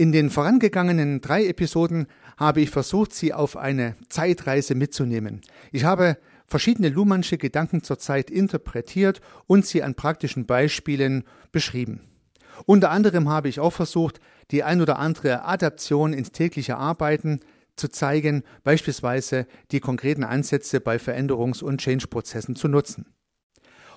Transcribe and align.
In 0.00 0.12
den 0.12 0.30
vorangegangenen 0.30 1.20
drei 1.20 1.44
Episoden 1.44 2.06
habe 2.38 2.62
ich 2.62 2.70
versucht, 2.70 3.12
Sie 3.12 3.34
auf 3.34 3.58
eine 3.58 3.96
Zeitreise 4.08 4.74
mitzunehmen. 4.74 5.42
Ich 5.72 5.84
habe 5.84 6.16
verschiedene 6.46 6.88
Luhmannsche 6.88 7.36
Gedanken 7.36 7.82
zur 7.82 7.98
Zeit 7.98 8.30
interpretiert 8.30 9.20
und 9.46 9.66
sie 9.66 9.82
an 9.82 9.94
praktischen 9.94 10.46
Beispielen 10.46 11.24
beschrieben. 11.52 12.00
Unter 12.64 12.90
anderem 12.90 13.28
habe 13.28 13.50
ich 13.50 13.60
auch 13.60 13.74
versucht, 13.74 14.20
die 14.52 14.62
ein 14.62 14.80
oder 14.80 14.98
andere 14.98 15.44
Adaption 15.44 16.14
ins 16.14 16.32
tägliche 16.32 16.78
Arbeiten 16.78 17.40
zu 17.76 17.88
zeigen, 17.88 18.42
beispielsweise 18.64 19.46
die 19.70 19.80
konkreten 19.80 20.24
Ansätze 20.24 20.80
bei 20.80 20.96
Veränderungs- 20.96 21.62
und 21.62 21.78
Change-Prozessen 21.82 22.56
zu 22.56 22.68
nutzen. 22.68 23.04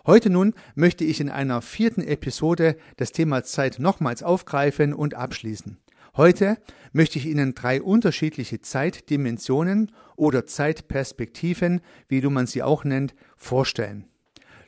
Heute 0.06 0.30
nun 0.30 0.54
möchte 0.76 1.06
ich 1.06 1.22
in 1.22 1.30
einer 1.30 1.62
vierten 1.62 2.02
Episode 2.02 2.76
das 2.98 3.14
Thema 3.14 3.46
Zeit 3.46 3.80
nochmals 3.80 4.22
aufgreifen 4.22 4.94
und 4.94 5.14
abschließen. 5.14 5.78
Heute 6.16 6.60
möchte 6.92 7.18
ich 7.18 7.26
Ihnen 7.26 7.56
drei 7.56 7.82
unterschiedliche 7.82 8.62
Zeitdimensionen 8.62 9.92
oder 10.16 10.46
Zeitperspektiven, 10.46 11.82
wie 12.08 12.22
du 12.22 12.30
man 12.30 12.46
sie 12.46 12.62
auch 12.62 12.84
nennt, 12.84 13.16
vorstellen. 13.36 14.06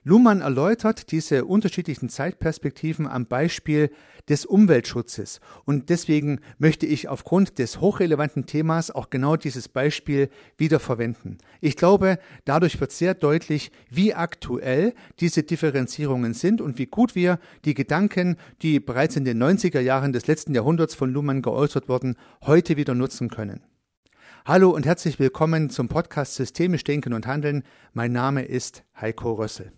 Luhmann 0.04 0.42
erläutert 0.42 1.12
diese 1.12 1.46
unterschiedlichen 1.46 2.10
Zeitperspektiven 2.10 3.06
am 3.06 3.28
Beispiel 3.28 3.92
des 4.30 4.46
Umweltschutzes 4.46 5.40
und 5.66 5.90
deswegen 5.90 6.40
möchte 6.58 6.86
ich 6.86 7.08
aufgrund 7.08 7.60
des 7.60 7.80
hochrelevanten 7.80 8.46
Themas 8.46 8.92
auch 8.92 9.10
genau 9.10 9.36
dieses 9.36 9.70
Beispiel 9.70 10.30
wieder 10.58 10.80
verwenden. 10.80 11.38
Ich 11.62 11.76
glaube, 11.76 12.20
dadurch 12.44 12.80
wird 12.80 12.92
sehr 12.92 13.14
deutlich, 13.14 13.72
wie 13.90 14.14
aktuell 14.14 14.94
diese 15.20 15.44
Differenzierungen 15.44 16.34
sind 16.34 16.62
und 16.62 16.78
wie 16.78 16.88
gut 16.88 17.16
wir 17.16 17.40
die 17.66 17.74
Gedanken, 17.74 18.38
die 18.62 18.80
bereits 18.80 19.16
in 19.16 19.26
den 19.26 19.42
90er 19.42 19.80
Jahren 19.80 20.14
des 20.14 20.28
letzten 20.28 20.56
Jahrhunderts 20.56 20.96
von 20.96 21.12
Luhmann 21.12 21.42
geäußert 21.42 21.88
wurden, 21.88 22.16
heute 22.44 22.78
wieder 22.78 22.96
nutzen 22.96 23.30
können. 23.30 23.62
Hallo 24.46 24.70
und 24.70 24.86
herzlich 24.86 25.18
willkommen 25.18 25.72
zum 25.72 25.88
Podcast 25.88 26.36
Systemisch 26.36 26.84
Denken 26.84 27.14
und 27.14 27.26
Handeln. 27.26 27.64
Mein 27.94 28.12
Name 28.12 28.44
ist 28.44 28.84
Heiko 29.00 29.34
Rössel. 29.34 29.72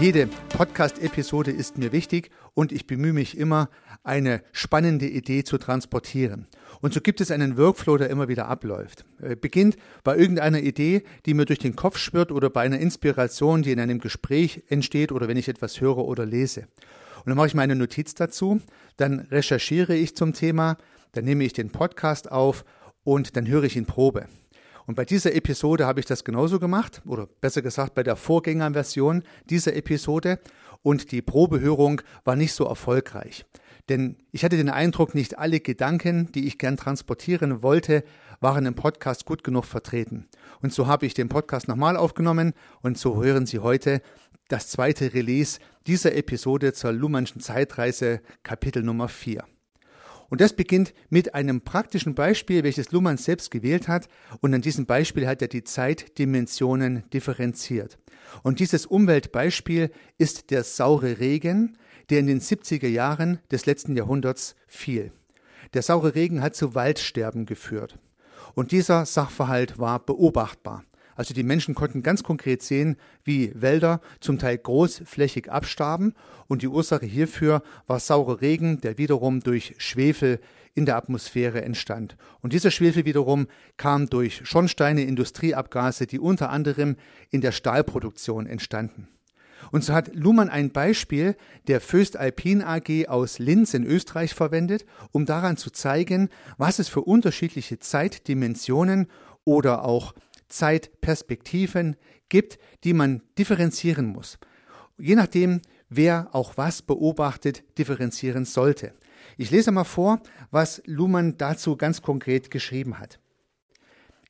Jede 0.00 0.28
Podcast-Episode 0.56 1.50
ist 1.50 1.76
mir 1.76 1.92
wichtig 1.92 2.30
und 2.54 2.72
ich 2.72 2.86
bemühe 2.86 3.12
mich 3.12 3.36
immer, 3.36 3.68
eine 4.02 4.42
spannende 4.50 5.06
Idee 5.06 5.44
zu 5.44 5.58
transportieren. 5.58 6.46
Und 6.80 6.94
so 6.94 7.02
gibt 7.02 7.20
es 7.20 7.30
einen 7.30 7.58
Workflow, 7.58 7.98
der 7.98 8.08
immer 8.08 8.26
wieder 8.26 8.48
abläuft. 8.48 9.04
Er 9.20 9.36
beginnt 9.36 9.76
bei 10.02 10.16
irgendeiner 10.16 10.60
Idee, 10.60 11.02
die 11.26 11.34
mir 11.34 11.44
durch 11.44 11.58
den 11.58 11.76
Kopf 11.76 11.98
schwirrt 11.98 12.32
oder 12.32 12.48
bei 12.48 12.62
einer 12.62 12.78
Inspiration, 12.78 13.60
die 13.60 13.72
in 13.72 13.78
einem 13.78 13.98
Gespräch 13.98 14.62
entsteht 14.68 15.12
oder 15.12 15.28
wenn 15.28 15.36
ich 15.36 15.48
etwas 15.48 15.82
höre 15.82 15.98
oder 15.98 16.24
lese. 16.24 16.62
Und 17.18 17.26
dann 17.26 17.36
mache 17.36 17.48
ich 17.48 17.54
meine 17.54 17.76
Notiz 17.76 18.14
dazu, 18.14 18.62
dann 18.96 19.20
recherchiere 19.30 19.94
ich 19.94 20.16
zum 20.16 20.32
Thema, 20.32 20.78
dann 21.12 21.26
nehme 21.26 21.44
ich 21.44 21.52
den 21.52 21.68
Podcast 21.68 22.32
auf 22.32 22.64
und 23.04 23.36
dann 23.36 23.46
höre 23.46 23.64
ich 23.64 23.76
ihn 23.76 23.84
Probe. 23.84 24.28
Und 24.90 24.96
bei 24.96 25.04
dieser 25.04 25.36
Episode 25.36 25.86
habe 25.86 26.00
ich 26.00 26.06
das 26.06 26.24
genauso 26.24 26.58
gemacht, 26.58 27.00
oder 27.06 27.28
besser 27.40 27.62
gesagt 27.62 27.94
bei 27.94 28.02
der 28.02 28.16
Vorgängerversion 28.16 29.22
dieser 29.48 29.76
Episode. 29.76 30.40
Und 30.82 31.12
die 31.12 31.22
Probehörung 31.22 32.02
war 32.24 32.34
nicht 32.34 32.54
so 32.54 32.64
erfolgreich. 32.64 33.44
Denn 33.88 34.16
ich 34.32 34.42
hatte 34.42 34.56
den 34.56 34.68
Eindruck, 34.68 35.14
nicht 35.14 35.38
alle 35.38 35.60
Gedanken, 35.60 36.32
die 36.32 36.48
ich 36.48 36.58
gern 36.58 36.76
transportieren 36.76 37.62
wollte, 37.62 38.02
waren 38.40 38.66
im 38.66 38.74
Podcast 38.74 39.26
gut 39.26 39.44
genug 39.44 39.64
vertreten. 39.64 40.26
Und 40.60 40.72
so 40.72 40.88
habe 40.88 41.06
ich 41.06 41.14
den 41.14 41.28
Podcast 41.28 41.68
nochmal 41.68 41.96
aufgenommen 41.96 42.52
und 42.82 42.98
so 42.98 43.22
hören 43.22 43.46
Sie 43.46 43.60
heute 43.60 44.02
das 44.48 44.70
zweite 44.70 45.14
Release 45.14 45.60
dieser 45.86 46.16
Episode 46.16 46.72
zur 46.72 46.90
Luhmannschen 46.90 47.40
Zeitreise 47.40 48.22
Kapitel 48.42 48.82
Nummer 48.82 49.06
4. 49.06 49.44
Und 50.30 50.40
das 50.40 50.54
beginnt 50.54 50.94
mit 51.10 51.34
einem 51.34 51.60
praktischen 51.60 52.14
Beispiel, 52.14 52.62
welches 52.62 52.92
Luhmann 52.92 53.16
selbst 53.16 53.50
gewählt 53.50 53.88
hat. 53.88 54.08
Und 54.40 54.54
an 54.54 54.62
diesem 54.62 54.86
Beispiel 54.86 55.26
hat 55.26 55.42
er 55.42 55.48
die 55.48 55.64
Zeitdimensionen 55.64 57.02
differenziert. 57.10 57.98
Und 58.42 58.60
dieses 58.60 58.86
Umweltbeispiel 58.86 59.90
ist 60.18 60.50
der 60.50 60.62
saure 60.62 61.18
Regen, 61.18 61.76
der 62.10 62.20
in 62.20 62.28
den 62.28 62.40
70er 62.40 62.88
Jahren 62.88 63.40
des 63.50 63.66
letzten 63.66 63.96
Jahrhunderts 63.96 64.54
fiel. 64.66 65.12
Der 65.74 65.82
saure 65.82 66.14
Regen 66.14 66.42
hat 66.42 66.54
zu 66.54 66.74
Waldsterben 66.74 67.44
geführt. 67.44 67.98
Und 68.54 68.72
dieser 68.72 69.06
Sachverhalt 69.06 69.78
war 69.78 69.98
beobachtbar. 69.98 70.84
Also 71.16 71.34
die 71.34 71.42
Menschen 71.42 71.74
konnten 71.74 72.02
ganz 72.02 72.22
konkret 72.22 72.62
sehen, 72.62 72.96
wie 73.24 73.52
Wälder 73.54 74.00
zum 74.20 74.38
Teil 74.38 74.58
großflächig 74.58 75.50
abstarben 75.50 76.14
und 76.48 76.62
die 76.62 76.68
Ursache 76.68 77.06
hierfür 77.06 77.62
war 77.86 78.00
saurer 78.00 78.40
Regen, 78.40 78.80
der 78.80 78.98
wiederum 78.98 79.40
durch 79.40 79.74
Schwefel 79.78 80.40
in 80.74 80.86
der 80.86 80.96
Atmosphäre 80.96 81.62
entstand. 81.62 82.16
Und 82.40 82.52
dieser 82.52 82.70
Schwefel 82.70 83.04
wiederum 83.04 83.48
kam 83.76 84.08
durch 84.08 84.42
Schornsteine, 84.44 85.02
Industrieabgase, 85.02 86.06
die 86.06 86.18
unter 86.18 86.50
anderem 86.50 86.96
in 87.30 87.40
der 87.40 87.52
Stahlproduktion 87.52 88.46
entstanden. 88.46 89.08
Und 89.72 89.84
so 89.84 89.92
hat 89.92 90.14
Luhmann 90.14 90.48
ein 90.48 90.70
Beispiel 90.70 91.36
der 91.68 91.80
Föst 91.80 92.16
Alpin 92.16 92.62
AG 92.62 93.08
aus 93.08 93.38
Linz 93.38 93.74
in 93.74 93.84
Österreich 93.84 94.34
verwendet, 94.34 94.86
um 95.12 95.26
daran 95.26 95.56
zu 95.56 95.70
zeigen, 95.70 96.30
was 96.56 96.78
es 96.78 96.88
für 96.88 97.02
unterschiedliche 97.02 97.78
Zeitdimensionen 97.78 99.06
oder 99.44 99.84
auch 99.84 100.14
Zeitperspektiven 100.50 101.96
gibt, 102.28 102.58
die 102.84 102.92
man 102.92 103.22
differenzieren 103.38 104.06
muss. 104.06 104.38
Je 104.98 105.14
nachdem, 105.14 105.62
wer 105.88 106.28
auch 106.32 106.56
was 106.56 106.82
beobachtet, 106.82 107.64
differenzieren 107.78 108.44
sollte. 108.44 108.92
Ich 109.36 109.50
lese 109.50 109.72
mal 109.72 109.84
vor, 109.84 110.20
was 110.50 110.82
Luhmann 110.84 111.36
dazu 111.38 111.76
ganz 111.76 112.02
konkret 112.02 112.50
geschrieben 112.50 112.98
hat. 112.98 113.18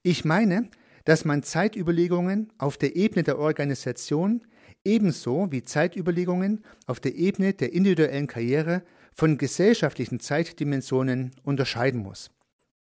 Ich 0.03 0.25
meine, 0.25 0.71
dass 1.05 1.25
man 1.25 1.43
Zeitüberlegungen 1.43 2.53
auf 2.59 2.77
der 2.79 2.97
Ebene 2.97 3.23
der 3.23 3.39
Organisation 3.39 4.43
ebenso 4.85 5.49
wie 5.51 5.63
Zeitüberlegungen 5.63 6.65
auf 6.87 7.01
der 7.01 7.15
Ebene 7.15 7.53
der 7.53 7.73
individuellen 7.73 8.27
Karriere 8.27 8.83
von 9.13 9.37
gesellschaftlichen 9.37 10.21
Zeitdimensionen 10.21 11.33
unterscheiden 11.43 12.01
muss. 12.01 12.31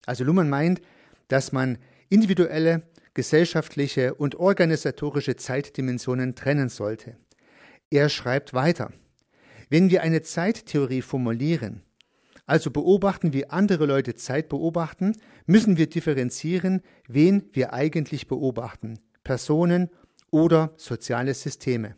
Also 0.05 0.23
Luhmann 0.23 0.49
meint, 0.49 0.81
dass 1.27 1.51
man 1.51 1.77
individuelle 2.09 2.83
gesellschaftliche 3.15 4.13
und 4.13 4.35
organisatorische 4.35 5.35
Zeitdimensionen 5.35 6.35
trennen 6.35 6.69
sollte. 6.69 7.17
Er 7.89 8.09
schreibt 8.09 8.53
weiter. 8.53 8.91
Wenn 9.69 9.89
wir 9.89 10.03
eine 10.03 10.21
Zeittheorie 10.21 11.01
formulieren, 11.01 11.81
also 12.45 12.69
beobachten, 12.69 13.33
wie 13.33 13.49
andere 13.49 13.87
Leute 13.87 14.13
Zeit 14.13 14.49
beobachten, 14.49 15.13
müssen 15.47 15.77
wir 15.77 15.89
differenzieren, 15.89 16.81
wen 17.07 17.49
wir 17.53 17.73
eigentlich 17.73 18.27
beobachten, 18.27 18.99
Personen 19.23 19.89
oder 20.29 20.73
soziale 20.77 21.33
Systeme. 21.33 21.95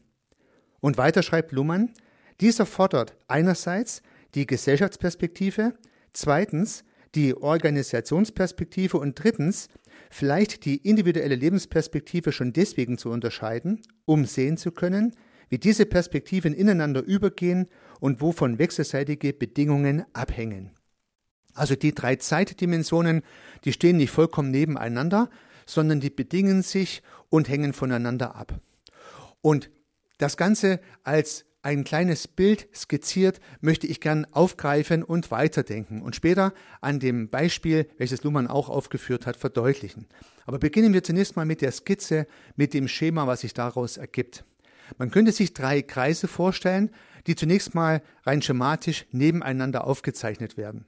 Und 0.79 0.97
weiter 0.97 1.23
schreibt 1.23 1.51
Luhmann, 1.51 1.91
dieser 2.39 2.65
fordert 2.65 3.17
einerseits 3.27 4.01
die 4.35 4.45
Gesellschaftsperspektive, 4.45 5.73
zweitens 6.13 6.85
die 7.15 7.35
Organisationsperspektive 7.35 8.97
und 8.97 9.21
drittens 9.21 9.67
vielleicht 10.09 10.65
die 10.65 10.77
individuelle 10.77 11.35
Lebensperspektive 11.35 12.31
schon 12.31 12.53
deswegen 12.53 12.97
zu 12.97 13.09
unterscheiden, 13.09 13.81
um 14.05 14.25
sehen 14.25 14.57
zu 14.57 14.71
können, 14.71 15.15
wie 15.49 15.57
diese 15.57 15.85
Perspektiven 15.85 16.53
ineinander 16.53 17.03
übergehen 17.03 17.67
und 17.99 18.21
wovon 18.21 18.59
wechselseitige 18.59 19.33
Bedingungen 19.33 20.03
abhängen. 20.13 20.71
Also 21.53 21.75
die 21.75 21.95
drei 21.95 22.17
Zeitdimensionen, 22.17 23.23
die 23.65 23.73
stehen 23.73 23.97
nicht 23.97 24.11
vollkommen 24.11 24.51
nebeneinander, 24.51 25.29
sondern 25.65 25.99
die 25.99 26.09
bedingen 26.09 26.61
sich 26.61 27.01
und 27.29 27.49
hängen 27.49 27.73
voneinander 27.73 28.35
ab. 28.35 28.59
Und 29.41 29.69
das 30.17 30.37
Ganze 30.37 30.79
als 31.03 31.45
ein 31.61 31.83
kleines 31.83 32.27
Bild 32.27 32.67
skizziert, 32.73 33.39
möchte 33.61 33.87
ich 33.87 33.99
gern 33.99 34.25
aufgreifen 34.31 35.03
und 35.03 35.31
weiterdenken 35.31 36.01
und 36.01 36.15
später 36.15 36.53
an 36.81 36.99
dem 36.99 37.29
Beispiel, 37.29 37.87
welches 37.97 38.23
Luhmann 38.23 38.47
auch 38.47 38.69
aufgeführt 38.69 39.25
hat, 39.25 39.37
verdeutlichen. 39.37 40.07
Aber 40.45 40.59
beginnen 40.59 40.93
wir 40.93 41.03
zunächst 41.03 41.35
mal 41.35 41.45
mit 41.45 41.61
der 41.61 41.71
Skizze, 41.71 42.27
mit 42.55 42.73
dem 42.73 42.87
Schema, 42.87 43.27
was 43.27 43.41
sich 43.41 43.53
daraus 43.53 43.97
ergibt. 43.97 44.45
Man 44.97 45.11
könnte 45.11 45.31
sich 45.31 45.53
drei 45.53 45.81
Kreise 45.81 46.27
vorstellen, 46.27 46.91
die 47.25 47.35
zunächst 47.35 47.75
mal 47.75 48.01
rein 48.23 48.41
schematisch 48.41 49.05
nebeneinander 49.11 49.85
aufgezeichnet 49.85 50.55
werden. 50.55 50.85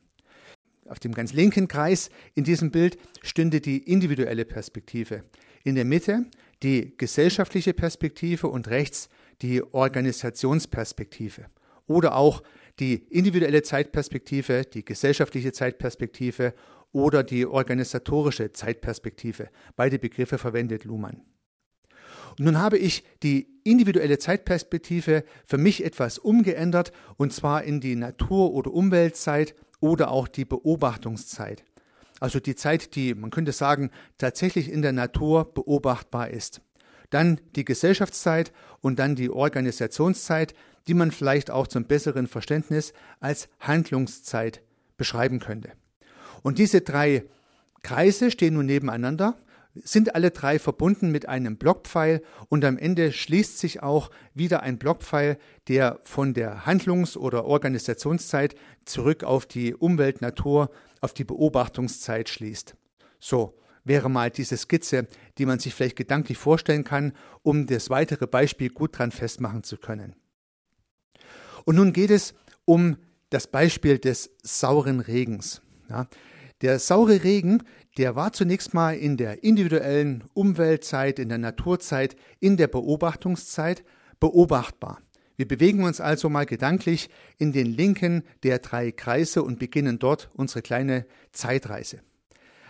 Auf 0.87 0.99
dem 0.99 1.13
ganz 1.13 1.33
linken 1.33 1.67
Kreis 1.67 2.09
in 2.33 2.43
diesem 2.43 2.71
Bild 2.71 2.97
stünde 3.21 3.61
die 3.61 3.77
individuelle 3.77 4.45
Perspektive. 4.45 5.23
In 5.63 5.75
der 5.75 5.85
Mitte 5.85 6.25
die 6.63 6.97
gesellschaftliche 6.97 7.73
Perspektive 7.73 8.47
und 8.47 8.69
rechts 8.69 9.09
die 9.41 9.63
Organisationsperspektive 9.63 11.45
oder 11.87 12.15
auch 12.15 12.43
die 12.79 12.95
individuelle 13.09 13.61
Zeitperspektive, 13.61 14.63
die 14.63 14.85
gesellschaftliche 14.85 15.51
Zeitperspektive 15.51 16.53
oder 16.91 17.23
die 17.23 17.45
organisatorische 17.45 18.51
Zeitperspektive. 18.51 19.49
Beide 19.75 19.99
Begriffe 19.99 20.37
verwendet 20.37 20.85
Luhmann. 20.85 21.21
Und 22.37 22.45
nun 22.45 22.59
habe 22.59 22.77
ich 22.77 23.03
die 23.21 23.47
individuelle 23.63 24.17
Zeitperspektive 24.17 25.23
für 25.45 25.57
mich 25.57 25.83
etwas 25.83 26.17
umgeändert, 26.17 26.91
und 27.17 27.33
zwar 27.33 27.63
in 27.63 27.81
die 27.81 27.95
Natur- 27.95 28.53
oder 28.53 28.71
Umweltzeit 28.71 29.55
oder 29.79 30.11
auch 30.11 30.27
die 30.27 30.45
Beobachtungszeit. 30.45 31.63
Also 32.19 32.39
die 32.39 32.55
Zeit, 32.55 32.95
die, 32.95 33.13
man 33.13 33.29
könnte 33.29 33.51
sagen, 33.51 33.91
tatsächlich 34.17 34.71
in 34.71 34.81
der 34.81 34.91
Natur 34.91 35.53
beobachtbar 35.53 36.29
ist. 36.29 36.61
Dann 37.09 37.39
die 37.55 37.65
Gesellschaftszeit 37.65 38.51
und 38.81 38.99
dann 38.99 39.15
die 39.15 39.29
Organisationszeit, 39.29 40.53
die 40.87 40.93
man 40.93 41.11
vielleicht 41.11 41.51
auch 41.51 41.67
zum 41.67 41.85
besseren 41.85 42.27
Verständnis 42.27 42.93
als 43.19 43.49
Handlungszeit 43.59 44.61
beschreiben 44.97 45.39
könnte. 45.39 45.71
Und 46.41 46.57
diese 46.59 46.81
drei 46.81 47.25
Kreise 47.83 48.31
stehen 48.31 48.55
nun 48.55 48.65
nebeneinander, 48.65 49.37
sind 49.75 50.15
alle 50.15 50.31
drei 50.31 50.59
verbunden 50.59 51.11
mit 51.11 51.27
einem 51.29 51.57
Blockpfeil 51.57 52.21
und 52.49 52.65
am 52.65 52.77
Ende 52.77 53.11
schließt 53.11 53.59
sich 53.59 53.83
auch 53.83 54.09
wieder 54.33 54.63
ein 54.63 54.77
Blockpfeil, 54.77 55.37
der 55.67 55.99
von 56.03 56.33
der 56.33 56.65
Handlungs- 56.65 57.17
oder 57.17 57.45
Organisationszeit 57.45 58.55
zurück 58.85 59.23
auf 59.23 59.45
die 59.45 59.75
Umwelt, 59.75 60.21
Natur, 60.21 60.71
auf 61.01 61.13
die 61.13 61.23
Beobachtungszeit 61.23 62.29
schließt. 62.29 62.75
So 63.19 63.59
wäre 63.89 64.09
mal 64.09 64.29
diese 64.29 64.55
Skizze, 64.55 65.07
die 65.37 65.45
man 65.45 65.59
sich 65.59 65.73
vielleicht 65.73 65.97
gedanklich 65.97 66.37
vorstellen 66.37 66.85
kann, 66.85 67.11
um 67.41 67.67
das 67.67 67.89
weitere 67.89 68.27
Beispiel 68.27 68.69
gut 68.69 68.97
dran 68.97 69.11
festmachen 69.11 69.63
zu 69.63 69.75
können. 69.75 70.15
Und 71.65 71.75
nun 71.75 71.91
geht 71.91 72.11
es 72.11 72.33
um 72.63 72.95
das 73.29 73.47
Beispiel 73.47 73.97
des 73.97 74.31
sauren 74.41 75.01
Regens. 75.01 75.61
Ja, 75.89 76.07
der 76.61 76.77
saure 76.79 77.23
Regen, 77.23 77.63
der 77.97 78.15
war 78.15 78.31
zunächst 78.31 78.73
mal 78.73 78.95
in 78.95 79.17
der 79.17 79.43
individuellen 79.43 80.23
Umweltzeit, 80.33 81.19
in 81.19 81.29
der 81.29 81.37
Naturzeit, 81.37 82.15
in 82.39 82.57
der 82.57 82.67
Beobachtungszeit 82.67 83.83
beobachtbar. 84.19 85.01
Wir 85.35 85.47
bewegen 85.47 85.83
uns 85.83 86.01
also 86.01 86.29
mal 86.29 86.45
gedanklich 86.45 87.09
in 87.37 87.53
den 87.53 87.65
linken 87.65 88.23
der 88.43 88.59
drei 88.59 88.91
Kreise 88.91 89.41
und 89.41 89.57
beginnen 89.57 89.97
dort 89.97 90.29
unsere 90.33 90.61
kleine 90.61 91.05
Zeitreise. 91.31 92.01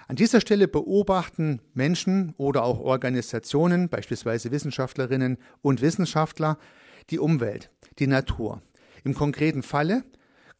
An 0.09 0.15
dieser 0.15 0.41
Stelle 0.41 0.67
beobachten 0.67 1.61
Menschen 1.75 2.33
oder 2.37 2.63
auch 2.63 2.79
Organisationen, 2.79 3.89
beispielsweise 3.89 4.49
Wissenschaftlerinnen 4.49 5.37
und 5.61 5.81
Wissenschaftler, 5.81 6.57
die 7.11 7.19
Umwelt, 7.19 7.69
die 7.99 8.07
Natur. 8.07 8.63
Im 9.03 9.13
konkreten 9.13 9.61
Falle 9.61 10.03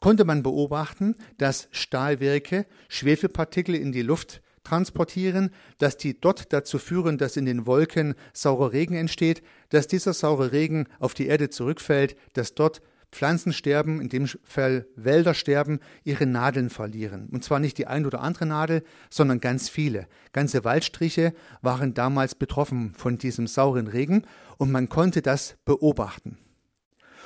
konnte 0.01 0.23
man 0.23 0.43
beobachten, 0.43 1.15
dass 1.39 1.67
Stahlwerke 1.71 2.67
Schwefelpartikel 2.89 3.73
in 3.73 3.91
die 3.91 4.03
Luft 4.03 4.43
transportieren, 4.63 5.49
dass 5.79 5.97
die 5.97 6.21
dort 6.21 6.53
dazu 6.53 6.77
führen, 6.77 7.17
dass 7.17 7.35
in 7.35 7.47
den 7.47 7.65
Wolken 7.65 8.13
saurer 8.33 8.71
Regen 8.71 8.93
entsteht, 8.93 9.41
dass 9.69 9.87
dieser 9.87 10.13
saure 10.13 10.51
Regen 10.51 10.85
auf 10.99 11.15
die 11.15 11.25
Erde 11.25 11.49
zurückfällt, 11.49 12.15
dass 12.33 12.53
dort 12.53 12.83
Pflanzen 13.11 13.53
sterben, 13.53 14.01
in 14.01 14.09
dem 14.09 14.27
Fall 14.43 14.85
Wälder 14.95 15.33
sterben, 15.33 15.79
ihre 16.03 16.25
Nadeln 16.25 16.69
verlieren. 16.69 17.27
Und 17.31 17.43
zwar 17.43 17.59
nicht 17.59 17.77
die 17.77 17.87
ein 17.87 18.05
oder 18.05 18.21
andere 18.21 18.45
Nadel, 18.45 18.83
sondern 19.09 19.39
ganz 19.39 19.69
viele. 19.69 20.07
Ganze 20.31 20.63
Waldstriche 20.63 21.33
waren 21.61 21.93
damals 21.93 22.35
betroffen 22.35 22.93
von 22.95 23.17
diesem 23.17 23.47
sauren 23.47 23.87
Regen 23.87 24.23
und 24.57 24.71
man 24.71 24.89
konnte 24.89 25.21
das 25.21 25.57
beobachten. 25.65 26.37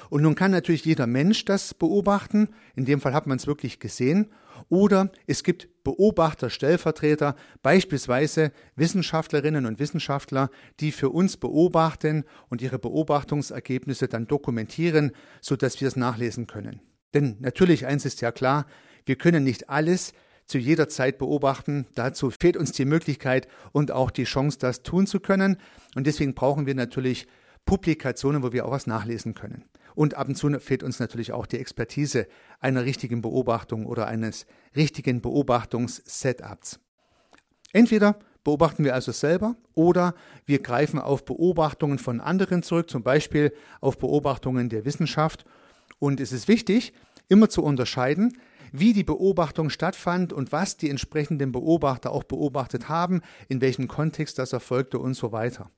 Und 0.09 0.21
nun 0.21 0.35
kann 0.35 0.51
natürlich 0.51 0.85
jeder 0.85 1.07
Mensch 1.07 1.45
das 1.45 1.73
beobachten, 1.73 2.49
in 2.75 2.85
dem 2.85 3.01
Fall 3.01 3.13
hat 3.13 3.27
man 3.27 3.37
es 3.37 3.47
wirklich 3.47 3.79
gesehen, 3.79 4.29
oder 4.69 5.11
es 5.27 5.43
gibt 5.43 5.69
Beobachter, 5.83 6.49
Stellvertreter, 6.49 7.35
beispielsweise 7.61 8.51
Wissenschaftlerinnen 8.75 9.65
und 9.65 9.79
Wissenschaftler, 9.79 10.49
die 10.79 10.91
für 10.91 11.09
uns 11.09 11.37
beobachten 11.37 12.23
und 12.49 12.61
ihre 12.61 12.79
Beobachtungsergebnisse 12.79 14.07
dann 14.07 14.27
dokumentieren, 14.27 15.11
sodass 15.41 15.79
wir 15.81 15.87
es 15.87 15.95
nachlesen 15.95 16.47
können. 16.47 16.79
Denn 17.13 17.37
natürlich 17.39 17.85
eins 17.85 18.05
ist 18.05 18.21
ja 18.21 18.31
klar, 18.31 18.65
wir 19.05 19.17
können 19.17 19.43
nicht 19.43 19.69
alles 19.69 20.13
zu 20.45 20.57
jeder 20.57 20.89
Zeit 20.89 21.17
beobachten. 21.17 21.85
Dazu 21.95 22.31
fehlt 22.31 22.57
uns 22.57 22.71
die 22.71 22.85
Möglichkeit 22.85 23.47
und 23.71 23.91
auch 23.91 24.11
die 24.11 24.25
Chance, 24.25 24.57
das 24.59 24.83
tun 24.83 25.07
zu 25.07 25.19
können. 25.19 25.57
Und 25.95 26.07
deswegen 26.07 26.33
brauchen 26.33 26.65
wir 26.65 26.75
natürlich 26.75 27.27
Publikationen, 27.65 28.43
wo 28.43 28.51
wir 28.51 28.65
auch 28.65 28.71
was 28.71 28.87
nachlesen 28.87 29.33
können. 29.33 29.65
Und 29.95 30.15
ab 30.15 30.27
und 30.27 30.35
zu 30.35 30.49
fehlt 30.59 30.83
uns 30.83 30.99
natürlich 30.99 31.31
auch 31.31 31.45
die 31.45 31.59
Expertise 31.59 32.27
einer 32.59 32.83
richtigen 32.83 33.21
Beobachtung 33.21 33.85
oder 33.85 34.07
eines 34.07 34.45
richtigen 34.75 35.21
Beobachtungs-Setups. 35.21 36.79
Entweder 37.73 38.19
beobachten 38.43 38.83
wir 38.83 38.93
also 38.93 39.11
selber 39.11 39.55
oder 39.73 40.15
wir 40.45 40.59
greifen 40.59 40.99
auf 40.99 41.25
Beobachtungen 41.25 41.99
von 41.99 42.21
anderen 42.21 42.63
zurück, 42.63 42.89
zum 42.89 43.03
Beispiel 43.03 43.53
auf 43.81 43.97
Beobachtungen 43.97 44.69
der 44.69 44.85
Wissenschaft. 44.85 45.45
Und 45.99 46.19
es 46.19 46.31
ist 46.31 46.47
wichtig, 46.47 46.93
immer 47.29 47.49
zu 47.49 47.63
unterscheiden, 47.63 48.37
wie 48.71 48.93
die 48.93 49.03
Beobachtung 49.03 49.69
stattfand 49.69 50.33
und 50.33 50.51
was 50.51 50.77
die 50.77 50.89
entsprechenden 50.89 51.51
Beobachter 51.51 52.11
auch 52.11 52.23
beobachtet 52.23 52.89
haben, 52.89 53.21
in 53.47 53.61
welchem 53.61 53.87
Kontext 53.87 54.39
das 54.39 54.51
erfolgte 54.51 54.97
und 54.97 55.13
so 55.13 55.31
weiter. 55.31 55.69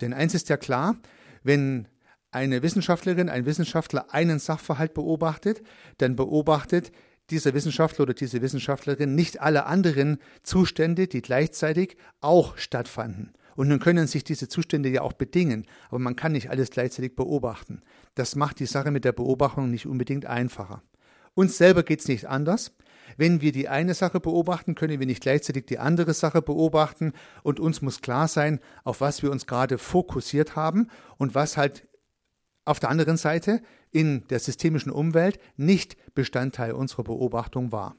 Denn 0.00 0.12
eins 0.12 0.34
ist 0.34 0.48
ja 0.48 0.56
klar, 0.56 0.96
wenn 1.42 1.88
eine 2.30 2.62
Wissenschaftlerin, 2.62 3.28
ein 3.28 3.46
Wissenschaftler 3.46 4.12
einen 4.14 4.38
Sachverhalt 4.38 4.94
beobachtet, 4.94 5.62
dann 5.98 6.16
beobachtet 6.16 6.92
dieser 7.30 7.54
Wissenschaftler 7.54 8.04
oder 8.04 8.14
diese 8.14 8.42
Wissenschaftlerin 8.42 9.14
nicht 9.14 9.40
alle 9.40 9.66
anderen 9.66 10.18
Zustände, 10.42 11.06
die 11.06 11.22
gleichzeitig 11.22 11.96
auch 12.20 12.56
stattfanden. 12.56 13.32
Und 13.56 13.68
nun 13.68 13.78
können 13.78 14.06
sich 14.06 14.24
diese 14.24 14.48
Zustände 14.48 14.88
ja 14.88 15.02
auch 15.02 15.12
bedingen, 15.12 15.66
aber 15.88 15.98
man 15.98 16.16
kann 16.16 16.32
nicht 16.32 16.50
alles 16.50 16.70
gleichzeitig 16.70 17.16
beobachten. 17.16 17.82
Das 18.14 18.36
macht 18.36 18.58
die 18.58 18.66
Sache 18.66 18.90
mit 18.90 19.04
der 19.04 19.12
Beobachtung 19.12 19.70
nicht 19.70 19.86
unbedingt 19.86 20.26
einfacher. 20.26 20.82
Uns 21.34 21.58
selber 21.58 21.82
geht 21.82 22.00
es 22.00 22.08
nicht 22.08 22.26
anders. 22.26 22.72
Wenn 23.16 23.40
wir 23.40 23.52
die 23.52 23.68
eine 23.68 23.94
Sache 23.94 24.20
beobachten, 24.20 24.74
können 24.74 25.00
wir 25.00 25.06
nicht 25.06 25.22
gleichzeitig 25.22 25.66
die 25.66 25.78
andere 25.78 26.14
Sache 26.14 26.42
beobachten 26.42 27.12
und 27.42 27.60
uns 27.60 27.82
muss 27.82 28.00
klar 28.00 28.28
sein, 28.28 28.60
auf 28.84 29.00
was 29.00 29.22
wir 29.22 29.30
uns 29.30 29.46
gerade 29.46 29.78
fokussiert 29.78 30.56
haben 30.56 30.88
und 31.18 31.34
was 31.34 31.56
halt 31.56 31.88
auf 32.64 32.80
der 32.80 32.90
anderen 32.90 33.16
Seite 33.16 33.62
in 33.90 34.26
der 34.28 34.38
systemischen 34.38 34.92
Umwelt 34.92 35.38
nicht 35.56 35.96
Bestandteil 36.14 36.72
unserer 36.72 37.04
Beobachtung 37.04 37.72
war. 37.72 37.96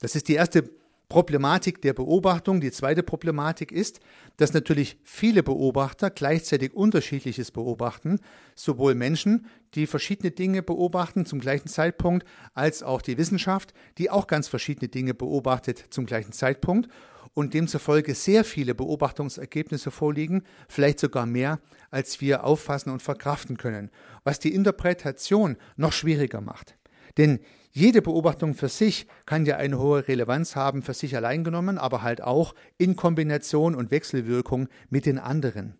Das 0.00 0.14
ist 0.14 0.28
die 0.28 0.34
erste 0.34 0.70
Problematik 1.08 1.82
der 1.82 1.92
Beobachtung. 1.92 2.60
Die 2.60 2.72
zweite 2.72 3.02
Problematik 3.02 3.72
ist, 3.72 4.00
dass 4.36 4.52
natürlich 4.52 4.98
viele 5.04 5.42
Beobachter 5.42 6.10
gleichzeitig 6.10 6.74
unterschiedliches 6.74 7.50
beobachten, 7.50 8.18
sowohl 8.54 8.94
Menschen, 8.94 9.46
die 9.74 9.86
verschiedene 9.86 10.30
Dinge 10.30 10.62
beobachten 10.62 11.26
zum 11.26 11.40
gleichen 11.40 11.68
Zeitpunkt, 11.68 12.26
als 12.54 12.82
auch 12.82 13.02
die 13.02 13.18
Wissenschaft, 13.18 13.74
die 13.98 14.10
auch 14.10 14.26
ganz 14.26 14.48
verschiedene 14.48 14.88
Dinge 14.88 15.14
beobachtet 15.14 15.84
zum 15.90 16.06
gleichen 16.06 16.32
Zeitpunkt 16.32 16.88
und 17.34 17.52
demzufolge 17.52 18.14
sehr 18.14 18.44
viele 18.44 18.74
Beobachtungsergebnisse 18.74 19.90
vorliegen, 19.90 20.44
vielleicht 20.68 21.00
sogar 21.00 21.26
mehr, 21.26 21.60
als 21.90 22.20
wir 22.20 22.44
auffassen 22.44 22.90
und 22.90 23.02
verkraften 23.02 23.56
können, 23.56 23.90
was 24.22 24.38
die 24.38 24.54
Interpretation 24.54 25.56
noch 25.76 25.92
schwieriger 25.92 26.40
macht. 26.40 26.76
Denn 27.16 27.40
jede 27.70 28.02
Beobachtung 28.02 28.54
für 28.54 28.68
sich 28.68 29.06
kann 29.26 29.46
ja 29.46 29.56
eine 29.56 29.78
hohe 29.78 30.06
Relevanz 30.06 30.54
haben, 30.54 30.82
für 30.82 30.92
sich 30.94 31.16
allein 31.16 31.42
genommen, 31.44 31.78
aber 31.78 32.02
halt 32.02 32.22
auch 32.22 32.54
in 32.78 32.94
Kombination 32.96 33.74
und 33.74 33.90
Wechselwirkung 33.90 34.68
mit 34.90 35.06
den 35.06 35.18
anderen. 35.18 35.78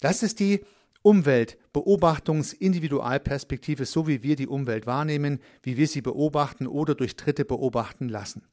Das 0.00 0.22
ist 0.22 0.38
die 0.40 0.64
Umweltbeobachtungs-Individualperspektive, 1.02 3.84
so 3.84 4.06
wie 4.06 4.22
wir 4.22 4.36
die 4.36 4.46
Umwelt 4.46 4.86
wahrnehmen, 4.86 5.40
wie 5.62 5.76
wir 5.76 5.88
sie 5.88 6.02
beobachten 6.02 6.68
oder 6.68 6.94
durch 6.94 7.16
Dritte 7.16 7.44
beobachten 7.44 8.08
lassen. 8.08 8.46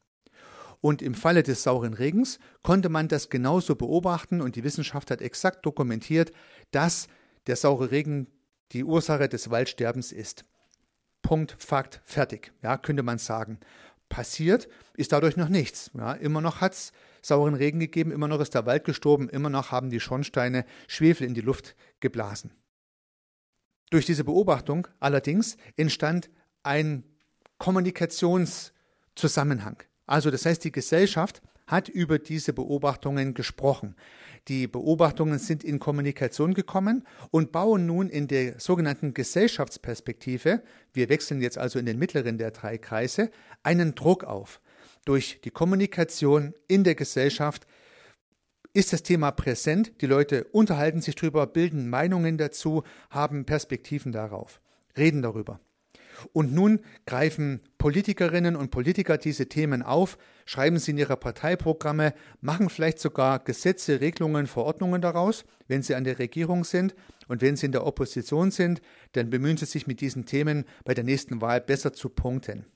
Und 0.80 1.02
im 1.02 1.14
Falle 1.14 1.42
des 1.42 1.62
sauren 1.62 1.94
Regens 1.94 2.38
konnte 2.62 2.88
man 2.88 3.08
das 3.08 3.28
genauso 3.28 3.76
beobachten 3.76 4.40
und 4.40 4.56
die 4.56 4.64
Wissenschaft 4.64 5.10
hat 5.10 5.20
exakt 5.20 5.66
dokumentiert, 5.66 6.32
dass 6.70 7.06
der 7.46 7.56
saure 7.56 7.90
Regen 7.90 8.28
die 8.72 8.84
Ursache 8.84 9.28
des 9.28 9.50
Waldsterbens 9.50 10.10
ist. 10.10 10.46
Punkt, 11.22 11.56
Fakt, 11.58 12.00
fertig. 12.04 12.52
Ja, 12.62 12.76
könnte 12.76 13.02
man 13.02 13.18
sagen. 13.18 13.58
Passiert 14.08 14.68
ist 14.94 15.12
dadurch 15.12 15.36
noch 15.36 15.48
nichts. 15.48 15.90
Ja, 15.94 16.12
immer 16.12 16.40
noch 16.40 16.60
hat 16.60 16.72
es 16.72 16.92
sauren 17.22 17.54
Regen 17.54 17.80
gegeben, 17.80 18.10
immer 18.10 18.28
noch 18.28 18.40
ist 18.40 18.54
der 18.54 18.66
Wald 18.66 18.84
gestorben, 18.84 19.28
immer 19.28 19.50
noch 19.50 19.70
haben 19.70 19.90
die 19.90 20.00
Schornsteine 20.00 20.64
Schwefel 20.88 21.26
in 21.26 21.34
die 21.34 21.42
Luft 21.42 21.76
geblasen. 22.00 22.50
Durch 23.90 24.06
diese 24.06 24.24
Beobachtung 24.24 24.88
allerdings 25.00 25.56
entstand 25.76 26.30
ein 26.62 27.04
Kommunikationszusammenhang. 27.58 29.82
Also 30.06 30.30
das 30.30 30.46
heißt, 30.46 30.64
die 30.64 30.72
Gesellschaft 30.72 31.42
hat 31.66 31.88
über 31.88 32.18
diese 32.18 32.52
Beobachtungen 32.52 33.34
gesprochen. 33.34 33.96
Die 34.48 34.66
Beobachtungen 34.66 35.38
sind 35.38 35.62
in 35.64 35.78
Kommunikation 35.78 36.54
gekommen 36.54 37.06
und 37.30 37.52
bauen 37.52 37.86
nun 37.86 38.08
in 38.08 38.26
der 38.26 38.58
sogenannten 38.58 39.14
Gesellschaftsperspektive, 39.14 40.62
wir 40.92 41.08
wechseln 41.08 41.40
jetzt 41.40 41.58
also 41.58 41.78
in 41.78 41.86
den 41.86 41.98
mittleren 41.98 42.38
der 42.38 42.50
drei 42.50 42.78
Kreise, 42.78 43.30
einen 43.62 43.94
Druck 43.94 44.24
auf. 44.24 44.60
durch 45.04 45.40
die 45.42 45.50
Kommunikation 45.50 46.54
in 46.68 46.84
der 46.84 46.94
Gesellschaft 46.94 47.66
ist 48.72 48.92
das 48.92 49.02
Thema 49.02 49.30
präsent, 49.32 50.00
die 50.00 50.06
Leute 50.06 50.44
unterhalten 50.52 51.00
sich 51.00 51.16
darüber, 51.16 51.46
bilden 51.46 51.88
Meinungen 51.88 52.38
dazu, 52.38 52.84
haben 53.10 53.44
Perspektiven 53.44 54.12
darauf, 54.12 54.60
reden 54.96 55.22
darüber. 55.22 55.60
Und 56.32 56.52
nun 56.52 56.80
greifen 57.06 57.60
Politikerinnen 57.78 58.56
und 58.56 58.70
Politiker 58.70 59.18
diese 59.18 59.48
Themen 59.48 59.82
auf, 59.82 60.18
schreiben 60.44 60.78
sie 60.78 60.92
in 60.92 60.98
ihre 60.98 61.16
Parteiprogramme, 61.16 62.14
machen 62.40 62.68
vielleicht 62.68 62.98
sogar 62.98 63.38
Gesetze, 63.38 64.00
Regelungen, 64.00 64.46
Verordnungen 64.46 65.00
daraus, 65.00 65.44
wenn 65.68 65.82
sie 65.82 65.94
an 65.94 66.04
der 66.04 66.18
Regierung 66.18 66.64
sind. 66.64 66.94
Und 67.28 67.42
wenn 67.42 67.56
sie 67.56 67.66
in 67.66 67.72
der 67.72 67.86
Opposition 67.86 68.50
sind, 68.50 68.80
dann 69.12 69.30
bemühen 69.30 69.56
sie 69.56 69.66
sich 69.66 69.86
mit 69.86 70.00
diesen 70.00 70.26
Themen 70.26 70.64
bei 70.84 70.94
der 70.94 71.04
nächsten 71.04 71.40
Wahl 71.40 71.60
besser 71.60 71.92
zu 71.92 72.08
punkten. 72.08 72.66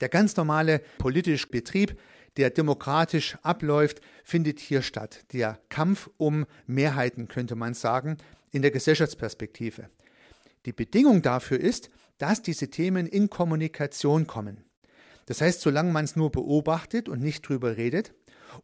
Der 0.00 0.08
ganz 0.08 0.36
normale 0.36 0.80
politische 0.98 1.46
Betrieb, 1.46 1.98
der 2.36 2.50
demokratisch 2.50 3.36
abläuft, 3.42 4.00
findet 4.24 4.58
hier 4.58 4.82
statt. 4.82 5.24
Der 5.32 5.60
Kampf 5.68 6.10
um 6.16 6.46
Mehrheiten, 6.66 7.28
könnte 7.28 7.54
man 7.54 7.74
sagen, 7.74 8.16
in 8.50 8.62
der 8.62 8.70
Gesellschaftsperspektive. 8.70 9.88
Die 10.66 10.72
Bedingung 10.72 11.22
dafür 11.22 11.58
ist, 11.58 11.90
dass 12.22 12.40
diese 12.40 12.70
Themen 12.70 13.08
in 13.08 13.30
Kommunikation 13.30 14.28
kommen. 14.28 14.64
Das 15.26 15.40
heißt, 15.40 15.60
solange 15.60 15.90
man 15.90 16.04
es 16.04 16.14
nur 16.14 16.30
beobachtet 16.30 17.08
und 17.08 17.20
nicht 17.20 17.48
drüber 17.48 17.76
redet, 17.76 18.14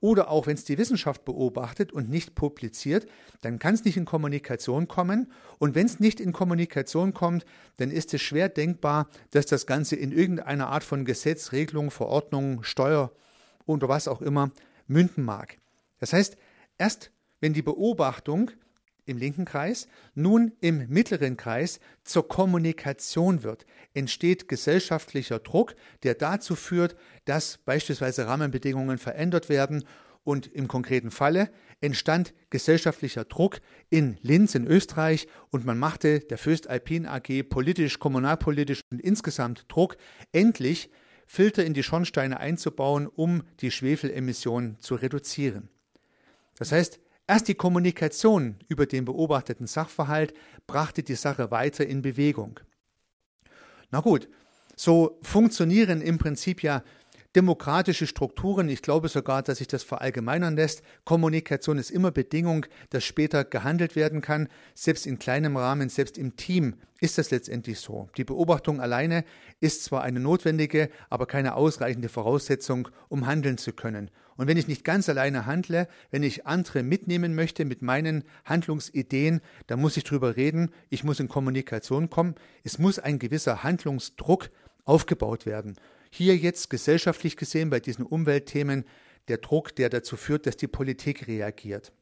oder 0.00 0.30
auch 0.30 0.46
wenn 0.46 0.54
es 0.54 0.64
die 0.64 0.78
Wissenschaft 0.78 1.24
beobachtet 1.24 1.92
und 1.92 2.08
nicht 2.08 2.36
publiziert, 2.36 3.08
dann 3.40 3.58
kann 3.58 3.74
es 3.74 3.84
nicht 3.84 3.96
in 3.96 4.04
Kommunikation 4.04 4.86
kommen. 4.86 5.32
Und 5.58 5.74
wenn 5.74 5.86
es 5.86 5.98
nicht 5.98 6.20
in 6.20 6.32
Kommunikation 6.32 7.14
kommt, 7.14 7.44
dann 7.78 7.90
ist 7.90 8.14
es 8.14 8.22
schwer 8.22 8.48
denkbar, 8.48 9.08
dass 9.32 9.46
das 9.46 9.66
Ganze 9.66 9.96
in 9.96 10.12
irgendeiner 10.12 10.68
Art 10.68 10.84
von 10.84 11.04
Gesetz, 11.04 11.50
Regelung, 11.50 11.90
Verordnung, 11.90 12.62
Steuer 12.62 13.10
oder 13.66 13.88
was 13.88 14.06
auch 14.06 14.22
immer 14.22 14.52
münden 14.86 15.24
mag. 15.24 15.58
Das 15.98 16.12
heißt, 16.12 16.36
erst 16.76 17.10
wenn 17.40 17.54
die 17.54 17.62
Beobachtung 17.62 18.52
im 19.08 19.18
linken 19.18 19.44
Kreis, 19.44 19.88
nun 20.14 20.52
im 20.60 20.88
mittleren 20.88 21.36
Kreis 21.36 21.80
zur 22.04 22.28
Kommunikation 22.28 23.42
wird, 23.42 23.66
entsteht 23.94 24.48
gesellschaftlicher 24.48 25.38
Druck, 25.38 25.74
der 26.02 26.14
dazu 26.14 26.54
führt, 26.54 26.96
dass 27.24 27.58
beispielsweise 27.58 28.26
Rahmenbedingungen 28.26 28.98
verändert 28.98 29.48
werden 29.48 29.84
und 30.24 30.46
im 30.46 30.68
konkreten 30.68 31.10
Falle 31.10 31.50
entstand 31.80 32.34
gesellschaftlicher 32.50 33.24
Druck 33.24 33.60
in 33.88 34.18
Linz 34.20 34.54
in 34.54 34.66
Österreich 34.66 35.26
und 35.50 35.64
man 35.64 35.78
machte 35.78 36.20
der 36.20 36.38
Föst 36.38 36.68
Alpin 36.68 37.06
AG 37.06 37.44
politisch, 37.48 37.98
kommunalpolitisch 37.98 38.82
und 38.90 39.00
insgesamt 39.00 39.64
Druck, 39.68 39.96
endlich 40.32 40.90
Filter 41.26 41.64
in 41.64 41.74
die 41.74 41.82
Schornsteine 41.82 42.40
einzubauen, 42.40 43.06
um 43.06 43.42
die 43.60 43.70
Schwefelemissionen 43.70 44.80
zu 44.80 44.94
reduzieren. 44.96 45.68
Das 46.58 46.72
heißt, 46.72 47.00
Erst 47.30 47.48
die 47.48 47.54
Kommunikation 47.54 48.56
über 48.68 48.86
den 48.86 49.04
beobachteten 49.04 49.66
Sachverhalt 49.66 50.32
brachte 50.66 51.02
die 51.02 51.14
Sache 51.14 51.50
weiter 51.50 51.86
in 51.86 52.00
Bewegung. 52.00 52.58
Na 53.90 54.00
gut, 54.00 54.30
so 54.76 55.18
funktionieren 55.20 56.00
im 56.00 56.16
Prinzip 56.16 56.62
ja 56.62 56.82
demokratische 57.36 58.06
Strukturen. 58.06 58.68
Ich 58.68 58.82
glaube 58.82 59.08
sogar, 59.08 59.42
dass 59.42 59.58
sich 59.58 59.68
das 59.68 59.82
verallgemeinern 59.82 60.56
lässt. 60.56 60.82
Kommunikation 61.04 61.78
ist 61.78 61.90
immer 61.90 62.10
Bedingung, 62.10 62.66
dass 62.90 63.04
später 63.04 63.44
gehandelt 63.44 63.96
werden 63.96 64.20
kann. 64.20 64.48
Selbst 64.74 65.06
in 65.06 65.18
kleinem 65.18 65.56
Rahmen, 65.56 65.88
selbst 65.88 66.18
im 66.18 66.36
Team 66.36 66.76
ist 67.00 67.18
das 67.18 67.30
letztendlich 67.30 67.78
so. 67.80 68.08
Die 68.16 68.24
Beobachtung 68.24 68.80
alleine 68.80 69.24
ist 69.60 69.84
zwar 69.84 70.02
eine 70.02 70.20
notwendige, 70.20 70.90
aber 71.10 71.26
keine 71.26 71.54
ausreichende 71.54 72.08
Voraussetzung, 72.08 72.88
um 73.08 73.26
handeln 73.26 73.58
zu 73.58 73.72
können. 73.72 74.10
Und 74.36 74.46
wenn 74.46 74.56
ich 74.56 74.68
nicht 74.68 74.84
ganz 74.84 75.08
alleine 75.08 75.46
handle, 75.46 75.88
wenn 76.10 76.22
ich 76.22 76.46
andere 76.46 76.82
mitnehmen 76.82 77.34
möchte 77.34 77.64
mit 77.64 77.82
meinen 77.82 78.24
Handlungsideen, 78.44 79.40
dann 79.66 79.80
muss 79.80 79.96
ich 79.96 80.04
drüber 80.04 80.36
reden, 80.36 80.70
ich 80.90 81.02
muss 81.04 81.20
in 81.20 81.28
Kommunikation 81.28 82.08
kommen, 82.08 82.36
es 82.62 82.78
muss 82.78 83.00
ein 83.00 83.18
gewisser 83.18 83.64
Handlungsdruck 83.64 84.50
aufgebaut 84.84 85.44
werden. 85.44 85.76
Hier 86.10 86.36
jetzt 86.36 86.70
gesellschaftlich 86.70 87.36
gesehen 87.36 87.70
bei 87.70 87.80
diesen 87.80 88.04
Umweltthemen 88.04 88.84
der 89.28 89.38
Druck, 89.38 89.74
der 89.76 89.90
dazu 89.90 90.16
führt, 90.16 90.46
dass 90.46 90.56
die 90.56 90.68
Politik 90.68 91.26
reagiert. 91.26 91.92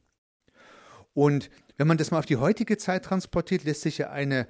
Und 1.13 1.49
wenn 1.77 1.87
man 1.87 1.97
das 1.97 2.11
mal 2.11 2.19
auf 2.19 2.25
die 2.25 2.37
heutige 2.37 2.77
Zeit 2.77 3.05
transportiert, 3.05 3.63
lässt 3.63 3.81
sich 3.81 3.97
ja 3.97 4.09
eine 4.09 4.47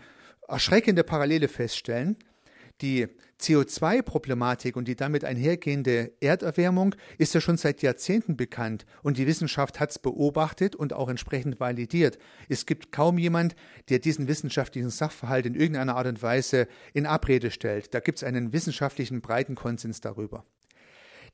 erschreckende 0.48 1.04
Parallele 1.04 1.48
feststellen. 1.48 2.18
Die 2.82 3.08
CO2-Problematik 3.42 4.76
und 4.76 4.88
die 4.88 4.96
damit 4.96 5.26
einhergehende 5.26 6.12
Erderwärmung 6.20 6.96
ist 7.18 7.34
ja 7.34 7.42
schon 7.42 7.58
seit 7.58 7.82
Jahrzehnten 7.82 8.38
bekannt 8.38 8.86
und 9.02 9.18
die 9.18 9.26
Wissenschaft 9.26 9.80
hat 9.80 9.90
es 9.92 10.00
beobachtet 10.00 10.76
und 10.76 10.94
auch 10.94 11.10
entsprechend 11.10 11.60
validiert. 11.60 12.20
Es 12.50 12.68
gibt 12.68 12.92
kaum 12.92 13.18
jemand, 13.18 13.56
der 13.90 13.98
diesen 13.98 14.28
wissenschaftlichen 14.28 14.92
Sachverhalt 14.92 15.48
in 15.48 15.56
irgendeiner 15.56 15.96
Art 15.96 16.08
und 16.08 16.22
Weise 16.22 16.68
in 16.94 17.08
Abrede 17.08 17.50
stellt. 17.50 17.96
Da 17.96 18.00
gibt 18.00 18.20
es 18.20 18.24
einen 18.24 18.54
wissenschaftlichen 18.54 19.22
breiten 19.22 19.56
Konsens 19.56 20.00
darüber. 20.00 20.46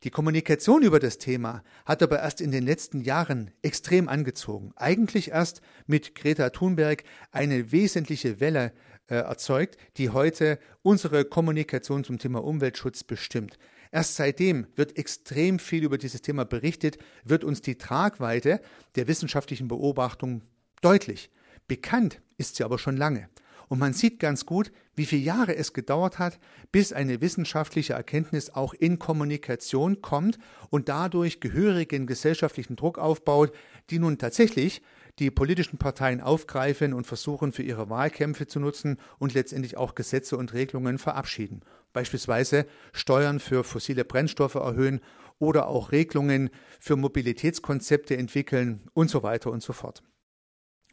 Die 0.03 0.09
Kommunikation 0.09 0.83
über 0.83 0.99
das 0.99 1.17
Thema 1.17 1.63
hat 1.85 2.03
aber 2.03 2.19
erst 2.19 2.41
in 2.41 2.51
den 2.51 2.65
letzten 2.65 2.99
Jahren 2.99 3.51
extrem 3.61 4.09
angezogen. 4.09 4.73
Eigentlich 4.75 5.31
erst 5.31 5.61
mit 5.87 6.13
Greta 6.15 6.49
Thunberg 6.49 7.03
eine 7.31 7.71
wesentliche 7.71 8.41
Welle 8.41 8.73
äh, 9.07 9.15
erzeugt, 9.15 9.77
die 9.97 10.09
heute 10.09 10.59
unsere 10.81 11.25
Kommunikation 11.25 12.03
zum 12.03 12.19
Thema 12.19 12.43
Umweltschutz 12.43 13.03
bestimmt. 13.03 13.57
Erst 13.91 14.15
seitdem 14.15 14.65
wird 14.75 14.97
extrem 14.97 15.59
viel 15.59 15.83
über 15.83 15.97
dieses 15.97 16.21
Thema 16.21 16.45
berichtet, 16.45 16.97
wird 17.23 17.43
uns 17.43 17.61
die 17.61 17.77
Tragweite 17.77 18.59
der 18.95 19.07
wissenschaftlichen 19.07 19.67
Beobachtung 19.67 20.41
deutlich. 20.81 21.29
Bekannt 21.67 22.21
ist 22.37 22.55
sie 22.55 22.63
aber 22.63 22.79
schon 22.79 22.97
lange. 22.97 23.29
Und 23.69 23.79
man 23.79 23.93
sieht 23.93 24.19
ganz 24.19 24.45
gut, 24.45 24.71
wie 24.95 25.05
viele 25.05 25.23
Jahre 25.23 25.55
es 25.55 25.73
gedauert 25.73 26.19
hat, 26.19 26.39
bis 26.71 26.93
eine 26.93 27.21
wissenschaftliche 27.21 27.93
Erkenntnis 27.93 28.49
auch 28.49 28.73
in 28.73 28.99
Kommunikation 28.99 30.01
kommt 30.01 30.37
und 30.69 30.89
dadurch 30.89 31.39
gehörigen 31.39 32.05
gesellschaftlichen 32.05 32.75
Druck 32.75 32.97
aufbaut, 32.97 33.51
die 33.89 33.99
nun 33.99 34.17
tatsächlich 34.17 34.81
die 35.19 35.29
politischen 35.29 35.77
Parteien 35.77 36.21
aufgreifen 36.21 36.93
und 36.93 37.05
versuchen 37.05 37.51
für 37.51 37.63
ihre 37.63 37.89
Wahlkämpfe 37.89 38.47
zu 38.47 38.59
nutzen 38.59 38.97
und 39.19 39.33
letztendlich 39.33 39.77
auch 39.77 39.95
Gesetze 39.95 40.37
und 40.37 40.53
Regelungen 40.53 40.97
verabschieden. 40.97 41.61
Beispielsweise 41.93 42.65
Steuern 42.91 43.39
für 43.39 43.63
fossile 43.63 44.05
Brennstoffe 44.05 44.55
erhöhen 44.55 45.01
oder 45.37 45.67
auch 45.67 45.91
Regelungen 45.91 46.49
für 46.79 46.95
Mobilitätskonzepte 46.95 48.17
entwickeln 48.17 48.89
und 48.93 49.09
so 49.09 49.21
weiter 49.21 49.51
und 49.51 49.61
so 49.61 49.73
fort. 49.73 50.01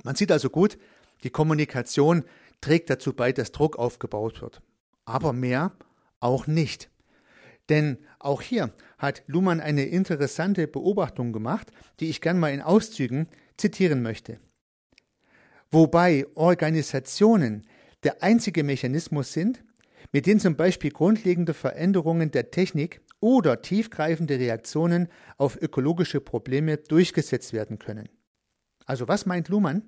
Man 0.03 0.17
sieht 0.17 0.33
also 0.33 0.51
gut, 0.51 0.79
die 1.25 1.31
Kommunikation 1.31 2.25
trägt 2.61 2.91
dazu 2.91 3.15
bei, 3.15 3.33
dass 3.33 3.53
Druck 3.53 3.79
aufgebaut 3.79 4.43
wird. 4.43 4.61
Aber 5.05 5.33
mehr 5.33 5.73
auch 6.21 6.47
nicht. 6.47 6.91
Denn 7.71 7.99
auch 8.19 8.43
hier 8.43 8.73
hat 8.99 9.23
Luhmann 9.27 9.61
eine 9.61 9.85
interessante 9.85 10.67
Beobachtung 10.67 11.33
gemacht, 11.33 11.71
die 12.01 12.11
ich 12.11 12.21
gern 12.21 12.39
mal 12.39 12.53
in 12.53 12.61
Auszügen 12.61 13.29
zitieren 13.61 14.03
möchte. 14.03 14.39
Wobei 15.71 16.27
Organisationen 16.35 17.67
der 18.03 18.23
einzige 18.23 18.65
Mechanismus 18.65 19.33
sind, 19.33 19.63
mit 20.13 20.27
dem 20.27 20.41
zum 20.41 20.57
Beispiel 20.57 20.91
grundlegende 20.91 21.55
Veränderungen 21.55 22.31
der 22.31 22.51
Technik 22.51 23.01
oder 23.21 23.63
tiefgreifende 23.63 24.39
Reaktionen 24.39 25.09
auf 25.37 25.61
ökologische 25.61 26.21
Probleme 26.21 26.79
durchgesetzt 26.79 27.53
werden 27.53 27.79
können. 27.79 28.09
Also 28.87 29.07
was 29.07 29.27
meint 29.27 29.49
Luhmann? 29.49 29.85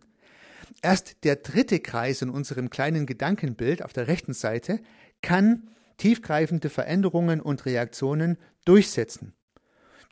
Erst 0.82 1.24
der 1.24 1.36
dritte 1.36 1.80
Kreis 1.80 2.22
in 2.22 2.30
unserem 2.30 2.70
kleinen 2.70 3.06
Gedankenbild 3.06 3.82
auf 3.82 3.92
der 3.92 4.06
rechten 4.06 4.32
Seite 4.34 4.80
kann 5.22 5.68
tiefgreifende 5.96 6.68
Veränderungen 6.68 7.40
und 7.40 7.66
Reaktionen 7.66 8.38
durchsetzen. 8.64 9.34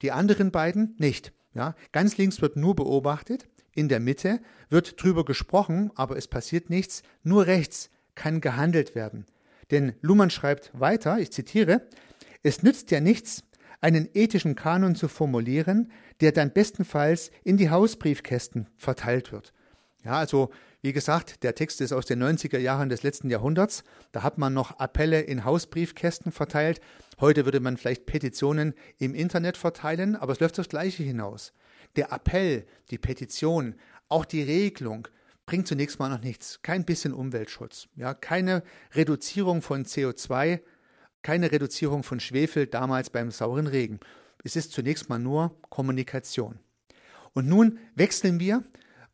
Die 0.03 0.13
anderen 0.13 0.51
beiden 0.51 0.97
nicht. 0.99 1.33
Ja, 1.55 1.75
ganz 1.93 2.17
links 2.17 2.41
wird 2.41 2.57
nur 2.57 2.77
beobachtet, 2.77 3.49
in 3.75 3.89
der 3.89 4.01
Mitte 4.01 4.41
wird 4.69 5.03
drüber 5.03 5.25
gesprochen, 5.25 5.91
aber 5.95 6.17
es 6.17 6.29
passiert 6.29 6.71
nichts, 6.71 7.03
nur 7.23 7.47
rechts 7.47 7.91
kann 8.15 8.41
gehandelt 8.41 8.95
werden. 8.95 9.27
Denn 9.71 9.95
Luhmann 10.01 10.31
schreibt 10.31 10.71
weiter, 10.79 11.19
ich 11.19 11.31
zitiere, 11.31 11.89
es 12.43 12.63
nützt 12.63 12.91
ja 12.91 13.01
nichts, 13.01 13.45
einen 13.81 14.09
ethischen 14.13 14.57
Kanon 14.57 14.95
zu 14.95 15.09
formulieren, 15.09 15.91
der 16.21 16.33
dann 16.33 16.53
bestenfalls 16.53 17.31
in 17.45 17.57
die 17.57 17.71
Hausbriefkästen 17.71 18.69
verteilt 18.77 19.33
wird. 19.33 19.53
Ja, 20.05 20.13
also 20.13 20.51
wie 20.83 20.93
gesagt, 20.93 21.43
der 21.43 21.55
Text 21.55 21.81
ist 21.81 21.93
aus 21.93 22.07
den 22.07 22.23
90er 22.23 22.59
Jahren 22.59 22.89
des 22.89 23.03
letzten 23.03 23.29
Jahrhunderts. 23.29 23.85
Da 24.13 24.23
hat 24.23 24.39
man 24.39 24.55
noch 24.55 24.79
Appelle 24.79 25.21
in 25.21 25.45
Hausbriefkästen 25.45 26.33
verteilt. 26.33 26.81
Heute 27.21 27.45
würde 27.45 27.61
man 27.61 27.77
vielleicht 27.77 28.07
Petitionen 28.07 28.75
im 28.99 29.15
Internet 29.15 29.57
verteilen, 29.57 30.17
aber 30.17 30.33
es 30.33 30.41
läuft 30.41 30.59
das 30.59 30.69
Gleiche 30.69 31.03
hinaus. 31.03 31.53
Der 31.97 32.13
Appell, 32.13 32.67
die 32.91 32.99
Petition, 32.99 33.75
auch 34.09 34.25
die 34.25 34.43
Regelung 34.43 35.07
bringt 35.45 35.69
zunächst 35.69 35.99
mal 35.99 36.09
noch 36.09 36.23
nichts. 36.23 36.63
Kein 36.63 36.85
bisschen 36.85 37.13
Umweltschutz, 37.13 37.89
ja, 37.97 38.15
keine 38.15 38.63
Reduzierung 38.95 39.61
von 39.61 39.85
CO2 39.85 40.61
keine 41.23 41.53
Reduzierung 41.53 42.03
von 42.03 42.21
Schwefel 42.21 42.67
damals 42.67 43.11
beim 43.11 43.31
sauren 43.31 43.67
Regen. 43.67 44.01
Es 44.43 44.57
ist 44.57 44.73
zunächst 44.73 45.09
mal 45.09 45.19
nur 45.19 45.57
Kommunikation. 45.69 46.59
Und 47.35 47.47
nun 47.47 47.79
wechseln 47.95 48.41
wir 48.41 48.65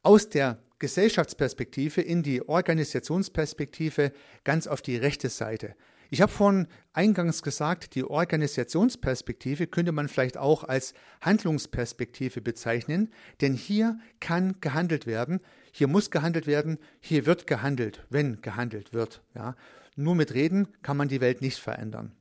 aus 0.02 0.28
der 0.28 0.59
Gesellschaftsperspektive 0.78 2.00
in 2.00 2.23
die 2.23 2.47
Organisationsperspektive 2.47 4.12
ganz 4.45 4.66
auf 4.66 4.83
die 4.83 4.97
rechte 4.97 5.28
Seite. 5.28 5.75
Ich 6.09 6.23
habe 6.23 6.30
vorhin 6.30 6.68
eingangs 6.92 7.42
gesagt, 7.42 7.95
die 7.95 8.04
Organisationsperspektive 8.04 9.66
könnte 9.66 9.92
man 9.92 10.09
vielleicht 10.09 10.37
auch 10.37 10.62
als 10.62 10.95
Handlungsperspektive 11.21 12.40
bezeichnen, 12.40 13.12
denn 13.40 13.54
hier 13.54 13.99
kann 14.21 14.61
gehandelt 14.61 15.06
werden, 15.06 15.40
hier 15.73 15.88
muss 15.88 16.11
gehandelt 16.11 16.47
werden, 16.47 16.78
hier 17.00 17.26
wird 17.26 17.47
gehandelt, 17.47 18.06
wenn 18.09 18.40
gehandelt 18.40 18.92
wird. 18.92 19.23
Ja. 19.35 19.56
Nur 19.97 20.14
mit 20.14 20.35
Reden 20.35 20.68
kann 20.83 20.97
man 20.97 21.09
die 21.09 21.21
Welt 21.21 21.40
nicht 21.40 21.59
verändern. 21.59 22.12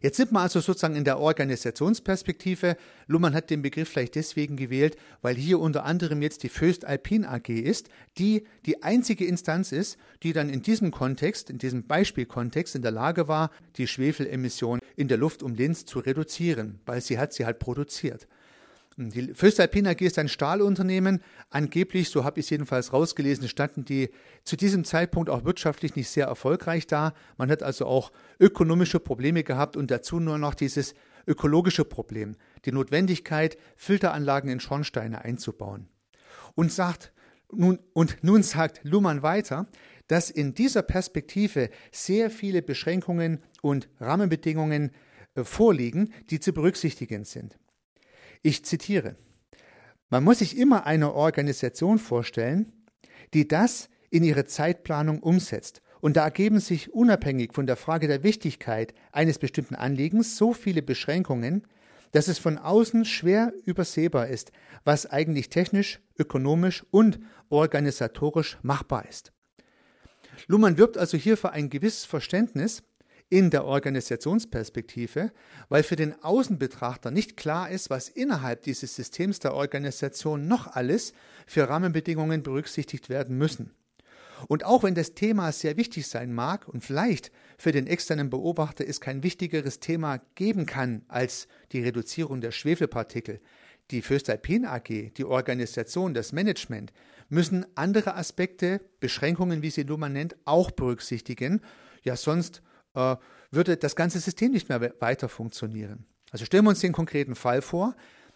Jetzt 0.00 0.16
sind 0.16 0.32
wir 0.32 0.40
also 0.40 0.60
sozusagen 0.60 0.96
in 0.96 1.04
der 1.04 1.18
Organisationsperspektive. 1.18 2.76
Luhmann 3.06 3.34
hat 3.34 3.50
den 3.50 3.62
Begriff 3.62 3.88
vielleicht 3.88 4.14
deswegen 4.14 4.56
gewählt, 4.56 4.96
weil 5.22 5.34
hier 5.34 5.58
unter 5.58 5.84
anderem 5.84 6.22
jetzt 6.22 6.42
die 6.42 6.48
Föst 6.48 6.84
Alpin 6.84 7.24
AG 7.24 7.48
ist, 7.48 7.88
die 8.16 8.46
die 8.66 8.82
einzige 8.82 9.24
Instanz 9.24 9.72
ist, 9.72 9.98
die 10.22 10.32
dann 10.32 10.48
in 10.48 10.62
diesem 10.62 10.90
Kontext, 10.90 11.50
in 11.50 11.58
diesem 11.58 11.86
Beispielkontext 11.86 12.76
in 12.76 12.82
der 12.82 12.92
Lage 12.92 13.28
war, 13.28 13.50
die 13.76 13.86
Schwefelemission 13.86 14.80
in 14.96 15.08
der 15.08 15.18
Luft 15.18 15.42
um 15.42 15.54
Linz 15.54 15.84
zu 15.84 15.98
reduzieren, 15.98 16.80
weil 16.86 17.00
sie 17.00 17.18
hat 17.18 17.32
sie 17.32 17.44
halt 17.44 17.58
produziert. 17.58 18.28
Die 19.00 19.32
Föstalpine 19.32 19.90
AG 19.90 20.00
ist 20.00 20.18
ein 20.18 20.28
Stahlunternehmen. 20.28 21.22
Angeblich, 21.50 22.08
so 22.10 22.24
habe 22.24 22.40
ich 22.40 22.46
es 22.46 22.50
jedenfalls 22.50 22.92
rausgelesen, 22.92 23.46
standen 23.46 23.84
die 23.84 24.10
zu 24.42 24.56
diesem 24.56 24.84
Zeitpunkt 24.84 25.30
auch 25.30 25.44
wirtschaftlich 25.44 25.94
nicht 25.94 26.08
sehr 26.08 26.26
erfolgreich 26.26 26.88
da. 26.88 27.14
Man 27.36 27.48
hat 27.48 27.62
also 27.62 27.86
auch 27.86 28.10
ökonomische 28.40 28.98
Probleme 28.98 29.44
gehabt 29.44 29.76
und 29.76 29.92
dazu 29.92 30.18
nur 30.18 30.36
noch 30.38 30.54
dieses 30.54 30.94
ökologische 31.28 31.84
Problem, 31.84 32.34
die 32.64 32.72
Notwendigkeit, 32.72 33.56
Filteranlagen 33.76 34.50
in 34.50 34.58
Schornsteine 34.58 35.24
einzubauen. 35.24 35.86
Und 36.56 36.72
sagt, 36.72 37.12
nun, 37.52 37.78
und 37.92 38.16
nun 38.22 38.42
sagt 38.42 38.80
Luhmann 38.82 39.22
weiter, 39.22 39.68
dass 40.08 40.28
in 40.28 40.54
dieser 40.54 40.82
Perspektive 40.82 41.70
sehr 41.92 42.30
viele 42.30 42.62
Beschränkungen 42.62 43.44
und 43.62 43.88
Rahmenbedingungen 44.00 44.90
äh, 45.36 45.44
vorliegen, 45.44 46.12
die 46.30 46.40
zu 46.40 46.52
berücksichtigen 46.52 47.24
sind. 47.24 47.60
Ich 48.42 48.64
zitiere. 48.64 49.16
Man 50.10 50.24
muss 50.24 50.38
sich 50.38 50.56
immer 50.56 50.86
eine 50.86 51.12
Organisation 51.12 51.98
vorstellen, 51.98 52.72
die 53.34 53.46
das 53.46 53.88
in 54.10 54.24
ihre 54.24 54.46
Zeitplanung 54.46 55.20
umsetzt. 55.20 55.82
Und 56.00 56.16
da 56.16 56.24
ergeben 56.24 56.60
sich 56.60 56.92
unabhängig 56.92 57.52
von 57.52 57.66
der 57.66 57.76
Frage 57.76 58.06
der 58.06 58.22
Wichtigkeit 58.22 58.94
eines 59.12 59.38
bestimmten 59.38 59.74
Anliegens 59.74 60.36
so 60.36 60.52
viele 60.52 60.80
Beschränkungen, 60.80 61.66
dass 62.12 62.28
es 62.28 62.38
von 62.38 62.56
außen 62.56 63.04
schwer 63.04 63.52
übersehbar 63.64 64.28
ist, 64.28 64.52
was 64.84 65.06
eigentlich 65.06 65.50
technisch, 65.50 66.00
ökonomisch 66.18 66.84
und 66.90 67.18
organisatorisch 67.50 68.58
machbar 68.62 69.06
ist. 69.08 69.32
Luhmann 70.46 70.78
wirbt 70.78 70.96
also 70.96 71.16
hier 71.18 71.36
für 71.36 71.50
ein 71.50 71.68
gewisses 71.68 72.04
Verständnis 72.04 72.82
in 73.30 73.50
der 73.50 73.64
Organisationsperspektive, 73.64 75.32
weil 75.68 75.82
für 75.82 75.96
den 75.96 76.22
Außenbetrachter 76.22 77.10
nicht 77.10 77.36
klar 77.36 77.70
ist, 77.70 77.90
was 77.90 78.08
innerhalb 78.08 78.62
dieses 78.62 78.96
Systems 78.96 79.38
der 79.38 79.54
Organisation 79.54 80.48
noch 80.48 80.66
alles 80.66 81.12
für 81.46 81.68
Rahmenbedingungen 81.68 82.42
berücksichtigt 82.42 83.08
werden 83.08 83.36
müssen. 83.36 83.74
Und 84.46 84.64
auch 84.64 84.84
wenn 84.84 84.94
das 84.94 85.14
Thema 85.14 85.50
sehr 85.50 85.76
wichtig 85.76 86.06
sein 86.06 86.32
mag 86.32 86.68
und 86.68 86.84
vielleicht 86.84 87.32
für 87.58 87.72
den 87.72 87.86
externen 87.86 88.30
Beobachter 88.30 88.86
es 88.86 89.00
kein 89.00 89.22
wichtigeres 89.22 89.80
Thema 89.80 90.20
geben 90.36 90.64
kann 90.64 91.02
als 91.08 91.48
die 91.72 91.82
Reduzierung 91.82 92.40
der 92.40 92.52
Schwefelpartikel, 92.52 93.40
die 93.90 94.02
Föstalpin 94.02 94.64
AG, 94.64 95.12
die 95.16 95.24
Organisation, 95.24 96.14
das 96.14 96.32
Management 96.32 96.92
müssen 97.28 97.66
andere 97.74 98.14
Aspekte, 98.14 98.80
Beschränkungen, 99.00 99.62
wie 99.62 99.70
sie 99.70 99.82
Luhmann 99.82 100.12
nennt, 100.12 100.36
auch 100.44 100.70
berücksichtigen. 100.70 101.60
Ja, 102.04 102.16
sonst 102.16 102.62
äh, 102.98 103.16
würde 103.50 103.76
das 103.76 103.96
ganze 103.96 104.18
System 104.18 104.52
nicht 104.52 104.68
mehr 104.68 104.92
weiter 105.00 105.28
funktionieren. 105.28 106.04
Also 106.30 106.44
stellen 106.44 106.64
wir 106.64 106.70
uns 106.70 106.80
den 106.80 106.92
konkreten 106.92 107.34
Fall 107.34 107.62
vor. 107.62 107.94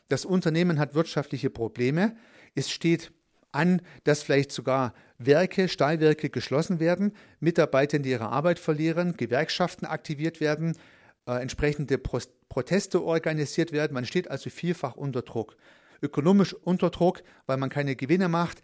Das 0.09 0.25
Unternehmen 0.25 0.79
hat 0.79 0.94
wirtschaftliche 0.94 1.51
Probleme. 1.51 2.16
Es 2.55 2.70
steht 2.70 3.12
an, 3.51 3.83
dass 4.05 4.22
vielleicht 4.22 4.53
sogar 4.53 4.94
Werke, 5.18 5.68
Stahlwerke 5.68 6.31
geschlossen 6.31 6.81
werden, 6.81 7.12
Mitarbeiter 7.40 7.98
die 7.98 8.11
ihre 8.11 8.31
Arbeit 8.31 8.59
verlieren, 8.59 9.16
Gewerkschaften 9.16 9.85
aktiviert 9.85 10.40
werden, 10.40 10.77
äh, 11.27 11.40
entsprechende 11.40 11.98
Pro 11.98 12.20
Proteste 12.48 13.03
organisiert 13.03 13.72
werden. 13.72 13.94
Man 13.94 14.05
steht 14.05 14.31
also 14.31 14.51
vielfach 14.51 14.94
unter 14.94 15.22
Druck. 15.22 15.57
Ökonomisch 16.03 16.53
unter 16.53 16.90
Druck, 16.90 17.22
weil 17.46 17.57
man 17.57 17.70
keine 17.70 17.96
Gewinne 17.96 18.29
macht, 18.29 18.61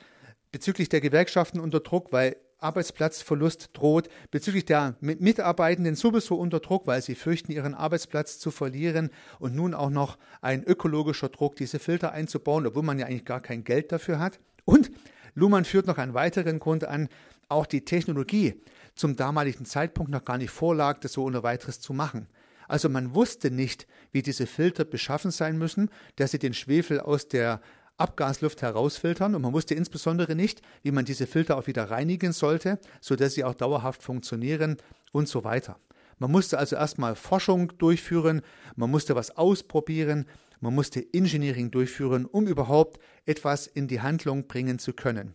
bezüglich 0.52 0.90
der 0.90 1.00
Gewerkschaften 1.00 1.58
unter 1.58 1.80
Druck, 1.80 2.12
weil 2.12 2.36
Arbeitsplatzverlust 2.58 3.70
droht, 3.72 4.08
bezüglich 4.30 4.64
der 4.64 4.96
Mitarbeitenden 5.00 5.94
sowieso 5.94 6.36
unter 6.36 6.60
Druck, 6.60 6.86
weil 6.86 7.02
sie 7.02 7.14
fürchten, 7.14 7.52
ihren 7.52 7.74
Arbeitsplatz 7.74 8.38
zu 8.38 8.50
verlieren 8.50 9.10
und 9.38 9.54
nun 9.54 9.74
auch 9.74 9.90
noch 9.90 10.18
ein 10.40 10.64
ökologischer 10.64 11.28
Druck, 11.28 11.56
diese 11.56 11.78
Filter 11.78 12.12
einzubauen, 12.12 12.66
obwohl 12.66 12.82
man 12.82 12.98
ja 12.98 13.06
eigentlich 13.06 13.24
gar 13.24 13.40
kein 13.40 13.64
Geld 13.64 13.92
dafür 13.92 14.18
hat. 14.18 14.40
Und 14.64 14.90
Luhmann 15.34 15.64
führt 15.64 15.86
noch 15.86 15.98
einen 15.98 16.14
weiteren 16.14 16.58
Grund 16.58 16.84
an, 16.84 17.08
auch 17.48 17.66
die 17.66 17.84
Technologie 17.84 18.60
zum 18.94 19.16
damaligen 19.16 19.64
Zeitpunkt 19.64 20.10
noch 20.10 20.24
gar 20.24 20.38
nicht 20.38 20.50
vorlag, 20.50 20.98
das 20.98 21.12
so 21.12 21.24
ohne 21.24 21.42
weiteres 21.42 21.80
zu 21.80 21.92
machen. 21.92 22.26
Also 22.66 22.90
man 22.90 23.14
wusste 23.14 23.50
nicht, 23.50 23.86
wie 24.12 24.22
diese 24.22 24.46
Filter 24.46 24.84
beschaffen 24.84 25.30
sein 25.30 25.56
müssen, 25.56 25.90
dass 26.16 26.32
sie 26.32 26.38
den 26.38 26.52
Schwefel 26.52 27.00
aus 27.00 27.28
der 27.28 27.62
Abgasluft 27.98 28.62
herausfiltern 28.62 29.34
und 29.34 29.42
man 29.42 29.52
wusste 29.52 29.74
insbesondere 29.74 30.34
nicht, 30.34 30.62
wie 30.82 30.92
man 30.92 31.04
diese 31.04 31.26
Filter 31.26 31.58
auch 31.58 31.66
wieder 31.66 31.90
reinigen 31.90 32.32
sollte, 32.32 32.78
sodass 33.00 33.34
sie 33.34 33.44
auch 33.44 33.54
dauerhaft 33.54 34.02
funktionieren 34.02 34.76
und 35.12 35.28
so 35.28 35.44
weiter. 35.44 35.78
Man 36.18 36.30
musste 36.30 36.58
also 36.58 36.76
erstmal 36.76 37.14
Forschung 37.14 37.76
durchführen, 37.78 38.42
man 38.76 38.90
musste 38.90 39.14
was 39.14 39.36
ausprobieren, 39.36 40.26
man 40.60 40.74
musste 40.74 41.04
Engineering 41.12 41.70
durchführen, 41.70 42.24
um 42.24 42.46
überhaupt 42.46 43.00
etwas 43.26 43.66
in 43.66 43.86
die 43.86 44.00
Handlung 44.00 44.48
bringen 44.48 44.78
zu 44.78 44.92
können. 44.92 45.34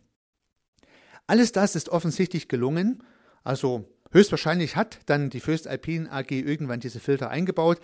Alles 1.27 1.53
das 1.53 1.75
ist 1.75 1.89
offensichtlich 1.89 2.49
gelungen, 2.49 3.03
also 3.43 3.89
höchstwahrscheinlich 4.11 4.75
hat 4.75 4.99
dann 5.05 5.29
die 5.29 5.39
Föst 5.39 5.67
Alpine 5.67 6.11
AG 6.11 6.31
irgendwann 6.31 6.81
diese 6.81 6.99
Filter 6.99 7.29
eingebaut. 7.29 7.79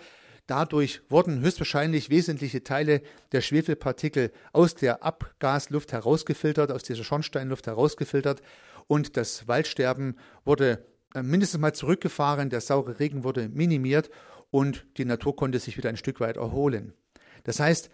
Dadurch 0.50 1.00
wurden 1.08 1.42
höchstwahrscheinlich 1.42 2.10
wesentliche 2.10 2.64
Teile 2.64 3.02
der 3.30 3.40
Schwefelpartikel 3.40 4.32
aus 4.52 4.74
der 4.74 5.04
Abgasluft 5.04 5.92
herausgefiltert, 5.92 6.72
aus 6.72 6.82
dieser 6.82 7.04
Schornsteinluft 7.04 7.68
herausgefiltert 7.68 8.42
und 8.88 9.16
das 9.16 9.46
Waldsterben 9.46 10.18
wurde 10.44 10.84
äh, 11.14 11.22
mindestens 11.22 11.60
mal 11.60 11.72
zurückgefahren, 11.72 12.50
der 12.50 12.60
saure 12.60 12.98
Regen 12.98 13.22
wurde 13.22 13.48
minimiert 13.48 14.10
und 14.50 14.84
die 14.96 15.04
Natur 15.04 15.36
konnte 15.36 15.60
sich 15.60 15.76
wieder 15.76 15.88
ein 15.88 15.96
Stück 15.96 16.18
weit 16.18 16.36
erholen. 16.36 16.94
Das 17.44 17.60
heißt, 17.60 17.88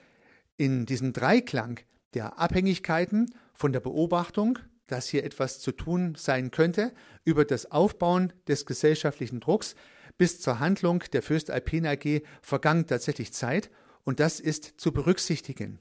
in 0.57 0.87
diesem 0.87 1.13
Dreiklang 1.13 1.81
der 2.15 2.39
Abhängigkeiten 2.39 3.35
von 3.53 3.75
der 3.75 3.81
Beobachtung, 3.81 4.59
dass 4.87 5.09
hier 5.09 5.25
etwas 5.25 5.61
zu 5.61 5.73
tun 5.73 6.15
sein 6.17 6.51
könnte, 6.53 6.95
über 7.23 7.45
das 7.45 7.71
Aufbauen 7.71 8.33
des 8.49 8.65
gesellschaftlichen 8.65 9.41
Drucks, 9.41 9.77
bis 10.19 10.41
zur 10.41 10.61
Handlung 10.61 11.03
der 11.13 11.23
Fürst 11.23 11.51
Alpina 11.51 11.91
AG 11.91 12.23
vergangen 12.43 12.87
tatsächlich 12.87 13.33
Zeit 13.33 13.71
und 14.05 14.21
das 14.21 14.41
ist 14.41 14.81
zu 14.81 14.93
berücksichtigen, 14.93 15.81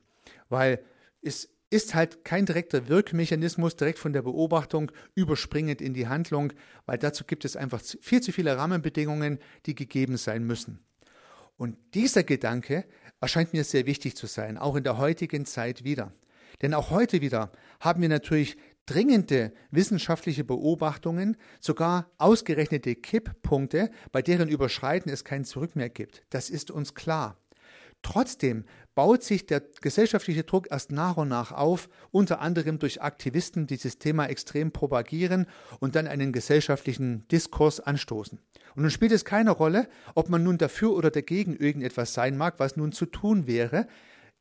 weil 0.49 0.83
es 1.21 1.49
ist 1.69 1.95
halt 1.95 2.23
kein 2.23 2.45
direkter 2.45 2.87
Wirkmechanismus 2.87 3.75
direkt 3.75 3.99
von 3.99 4.13
der 4.13 4.21
Beobachtung 4.21 4.91
überspringend 5.15 5.81
in 5.81 5.93
die 5.93 6.07
Handlung, 6.07 6.53
weil 6.85 6.97
dazu 6.97 7.23
gibt 7.25 7.43
es 7.43 7.55
einfach 7.55 7.81
viel 7.81 8.21
zu 8.21 8.31
viele 8.31 8.57
Rahmenbedingungen, 8.57 9.39
die 9.65 9.75
gegeben 9.75 10.17
sein 10.17 10.43
müssen. 10.43 10.79
Und 11.57 11.77
dieser 11.93 12.23
Gedanke 12.23 12.85
erscheint 13.19 13.53
mir 13.53 13.63
sehr 13.63 13.85
wichtig 13.85 14.15
zu 14.15 14.27
sein, 14.27 14.57
auch 14.57 14.75
in 14.75 14.83
der 14.83 14.97
heutigen 14.97 15.45
Zeit 15.45 15.83
wieder. 15.83 16.13
Denn 16.61 16.73
auch 16.73 16.89
heute 16.91 17.21
wieder 17.21 17.51
haben 17.79 18.01
wir 18.01 18.09
natürlich 18.09 18.57
dringende 18.85 19.53
wissenschaftliche 19.71 20.43
Beobachtungen, 20.43 21.37
sogar 21.59 22.11
ausgerechnete 22.17 22.95
Kipppunkte, 22.95 23.89
bei 24.11 24.21
deren 24.21 24.47
Überschreiten 24.47 25.11
es 25.11 25.23
kein 25.23 25.45
Zurück 25.45 25.75
mehr 25.75 25.89
gibt. 25.89 26.23
Das 26.29 26.49
ist 26.49 26.71
uns 26.71 26.93
klar. 26.93 27.37
Trotzdem 28.01 28.65
baut 28.93 29.23
sich 29.23 29.47
der 29.47 29.63
gesellschaftliche 29.81 30.43
Druck 30.43 30.67
erst 30.69 30.91
nach 30.91 31.17
und 31.17 31.27
nach 31.27 31.51
auf, 31.51 31.89
unter 32.11 32.39
anderem 32.39 32.77
durch 32.77 33.01
Aktivisten, 33.01 33.65
die 33.65 33.77
dieses 33.77 33.97
Thema 33.97 34.27
extrem 34.27 34.71
propagieren 34.71 35.47
und 35.79 35.95
dann 35.95 36.07
einen 36.07 36.31
gesellschaftlichen 36.31 37.27
Diskurs 37.29 37.79
anstoßen. 37.79 38.39
Und 38.75 38.81
nun 38.83 38.91
spielt 38.91 39.11
es 39.11 39.25
keine 39.25 39.51
Rolle, 39.51 39.87
ob 40.13 40.29
man 40.29 40.43
nun 40.43 40.59
dafür 40.59 40.93
oder 40.93 41.09
dagegen 41.09 41.55
irgendetwas 41.55 42.13
sein 42.13 42.37
mag, 42.37 42.59
was 42.59 42.77
nun 42.77 42.91
zu 42.91 43.07
tun 43.07 43.47
wäre. 43.47 43.87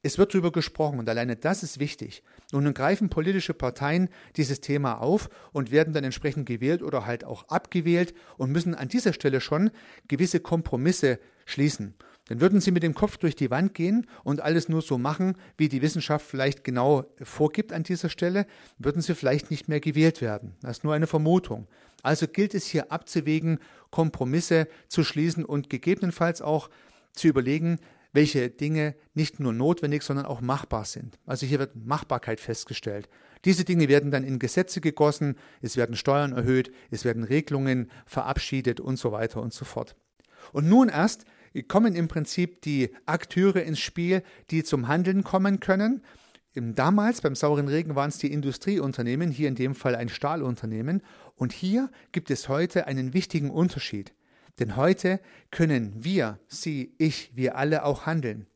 Es 0.05 0.19
wird 0.19 0.35
darüber 0.35 0.53
gesprochen 0.53 0.99
und 0.99 1.09
alleine 1.09 1.35
das 1.35 1.63
ist 1.63 1.81
wichtig. 1.81 2.23
Und 2.53 2.65
nun 2.65 2.75
greifen 2.75 3.09
politische 3.09 3.55
Parteien 3.55 4.11
dieses 4.37 4.61
Thema 4.61 5.01
auf 5.01 5.31
und 5.53 5.71
werden 5.71 5.95
dann 5.95 6.05
entsprechend 6.05 6.47
gewählt 6.47 6.83
oder 6.83 7.07
halt 7.07 7.25
auch 7.25 7.49
abgewählt 7.49 8.15
und 8.37 8.53
müssen 8.53 8.75
an 8.75 8.89
dieser 8.89 9.15
Stelle 9.15 9.41
schon 9.41 9.71
gewisse 10.07 10.41
Kompromisse 10.41 11.19
schließen. 11.47 11.95
Dann 12.29 12.41
würden 12.41 12.61
sie 12.61 12.71
mit 12.71 12.83
dem 12.83 12.95
Kopf 12.95 13.17
durch 13.17 13.35
die 13.35 13.51
Wand 13.51 13.73
gehen 13.73 14.07
und 14.25 14.43
alles 14.43 14.69
nur 14.69 14.83
so 14.83 14.99
machen, 14.99 15.37
wie 15.57 15.71
die 15.71 15.81
Wissenschaft 15.81 16.27
vielleicht 16.27 16.65
genau 16.65 17.05
vorgibt 17.23 17.73
an 17.73 17.83
dieser 17.83 18.11
Stelle, 18.11 18.47
würden 18.79 19.01
sie 19.01 19.15
vielleicht 19.15 19.51
nicht 19.51 19.69
mehr 19.69 19.81
gewählt 19.81 20.21
werden. 20.21 20.55
Das 20.61 20.79
ist 20.79 20.85
nur 20.85 20.95
eine 20.95 21.07
Vermutung. 21.07 21.67
Also 22.03 22.29
gilt 22.29 22.55
es 22.55 22.67
hier 22.67 22.93
abzuwägen, 22.93 23.59
Kompromisse 23.91 24.69
zu 24.89 25.03
schließen 25.03 25.47
und 25.47 25.71
gegebenenfalls 25.71 26.43
auch 26.43 26.69
zu 27.15 27.29
überlegen, 27.29 27.79
welche 28.15 28.49
Dinge 28.49 28.95
nicht 29.13 29.41
nur 29.41 29.53
notwendig, 29.53 30.03
sondern 30.03 30.25
auch 30.25 30.41
machbar 30.41 30.87
sind. 30.87 31.19
Also 31.27 31.45
hier 31.45 31.59
wird 31.59 31.77
Machbarkeit 31.77 32.41
festgestellt. 32.41 33.11
Diese 33.45 33.65
Dinge 33.65 33.89
werden 33.89 34.11
dann 34.11 34.25
in 34.25 34.39
Gesetze 34.39 34.81
gegossen, 34.81 35.37
es 35.61 35.77
werden 35.77 35.97
Steuern 35.97 36.33
erhöht, 36.33 36.73
es 36.91 37.05
werden 37.05 37.25
Regelungen 37.25 37.91
verabschiedet 38.07 38.81
und 38.81 38.99
so 38.99 39.13
weiter 39.13 39.43
und 39.43 39.53
so 39.53 39.67
fort. 39.67 39.97
Und 40.53 40.69
nun 40.69 40.89
erst 40.89 41.27
kommen 41.69 41.95
im 41.95 42.09
Prinzip 42.09 42.63
die 42.63 42.91
Akteure 43.05 43.63
ins 43.63 43.81
Spiel, 43.81 44.23
die 44.51 44.65
zum 44.65 44.89
Handeln 44.89 45.25
kommen 45.25 45.61
können. 45.61 46.03
Damals 46.55 47.21
beim 47.21 47.35
sauren 47.35 47.67
Regen 47.67 47.97
waren 47.97 48.11
es 48.11 48.19
die 48.19 48.33
Industrieunternehmen, 48.33 49.33
hier 49.33 49.49
in 49.49 49.57
dem 49.57 49.75
Fall 49.75 49.97
ein 49.97 50.09
Stahlunternehmen. 50.09 51.03
Und 51.35 51.53
hier 51.53 51.91
gibt 52.13 52.31
es 52.31 52.49
heute 52.49 52.87
einen 52.87 53.13
wichtigen 53.13 53.51
Unterschied. 53.51 54.15
Denn 54.59 54.77
heute 54.77 55.21
können 55.51 55.93
wir, 55.97 56.39
Sie, 56.47 56.95
ich, 56.99 57.33
wir 57.35 57.57
alle 57.57 57.85
auch 57.85 58.07
handeln. 58.07 58.47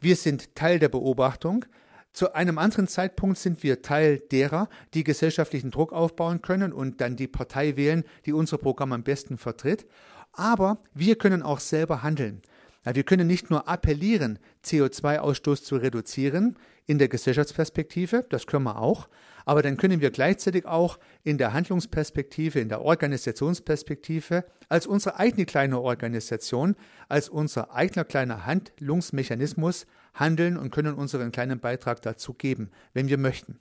Wir 0.00 0.16
sind 0.16 0.54
Teil 0.54 0.78
der 0.78 0.88
Beobachtung. 0.88 1.64
Zu 2.12 2.34
einem 2.34 2.58
anderen 2.58 2.88
Zeitpunkt 2.88 3.38
sind 3.38 3.62
wir 3.62 3.80
Teil 3.80 4.18
derer, 4.18 4.68
die 4.92 5.04
gesellschaftlichen 5.04 5.70
Druck 5.70 5.92
aufbauen 5.92 6.42
können 6.42 6.72
und 6.72 7.00
dann 7.00 7.16
die 7.16 7.28
Partei 7.28 7.76
wählen, 7.76 8.04
die 8.26 8.34
unser 8.34 8.58
Programm 8.58 8.92
am 8.92 9.02
besten 9.02 9.38
vertritt. 9.38 9.86
Aber 10.32 10.78
wir 10.92 11.16
können 11.16 11.42
auch 11.42 11.60
selber 11.60 12.02
handeln. 12.02 12.42
Wir 12.84 13.04
können 13.04 13.28
nicht 13.28 13.48
nur 13.48 13.68
appellieren, 13.68 14.38
CO2-Ausstoß 14.64 15.62
zu 15.62 15.76
reduzieren 15.76 16.58
in 16.86 16.98
der 16.98 17.08
Gesellschaftsperspektive, 17.08 18.26
das 18.28 18.46
können 18.46 18.64
wir 18.64 18.78
auch, 18.78 19.08
aber 19.44 19.62
dann 19.62 19.76
können 19.76 20.00
wir 20.00 20.10
gleichzeitig 20.10 20.66
auch 20.66 20.98
in 21.22 21.38
der 21.38 21.52
Handlungsperspektive, 21.52 22.58
in 22.58 22.68
der 22.68 22.82
Organisationsperspektive, 22.82 24.44
als 24.68 24.88
unsere 24.88 25.18
eigene 25.18 25.46
kleine 25.46 25.80
Organisation, 25.80 26.74
als 27.08 27.28
unser 27.28 27.72
eigener 27.72 28.04
kleiner 28.04 28.46
Handlungsmechanismus 28.46 29.86
handeln 30.14 30.56
und 30.56 30.70
können 30.70 30.94
unseren 30.94 31.30
kleinen 31.30 31.60
Beitrag 31.60 32.02
dazu 32.02 32.34
geben, 32.34 32.70
wenn 32.94 33.08
wir 33.08 33.18
möchten. 33.18 33.60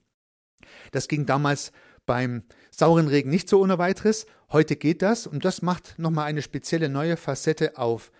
Das 0.91 1.07
ging 1.07 1.25
damals 1.25 1.71
beim 2.05 2.43
sauren 2.71 3.07
Regen 3.07 3.29
nicht 3.29 3.49
so 3.49 3.61
ohne 3.61 3.77
weiteres. 3.77 4.25
Heute 4.51 4.75
geht 4.75 5.01
das 5.01 5.27
und 5.27 5.45
das 5.45 5.61
macht 5.61 5.97
nochmal 5.97 6.25
eine 6.25 6.41
spezielle 6.41 6.89
neue 6.89 7.17
Facette 7.17 7.77
auf. 7.77 8.11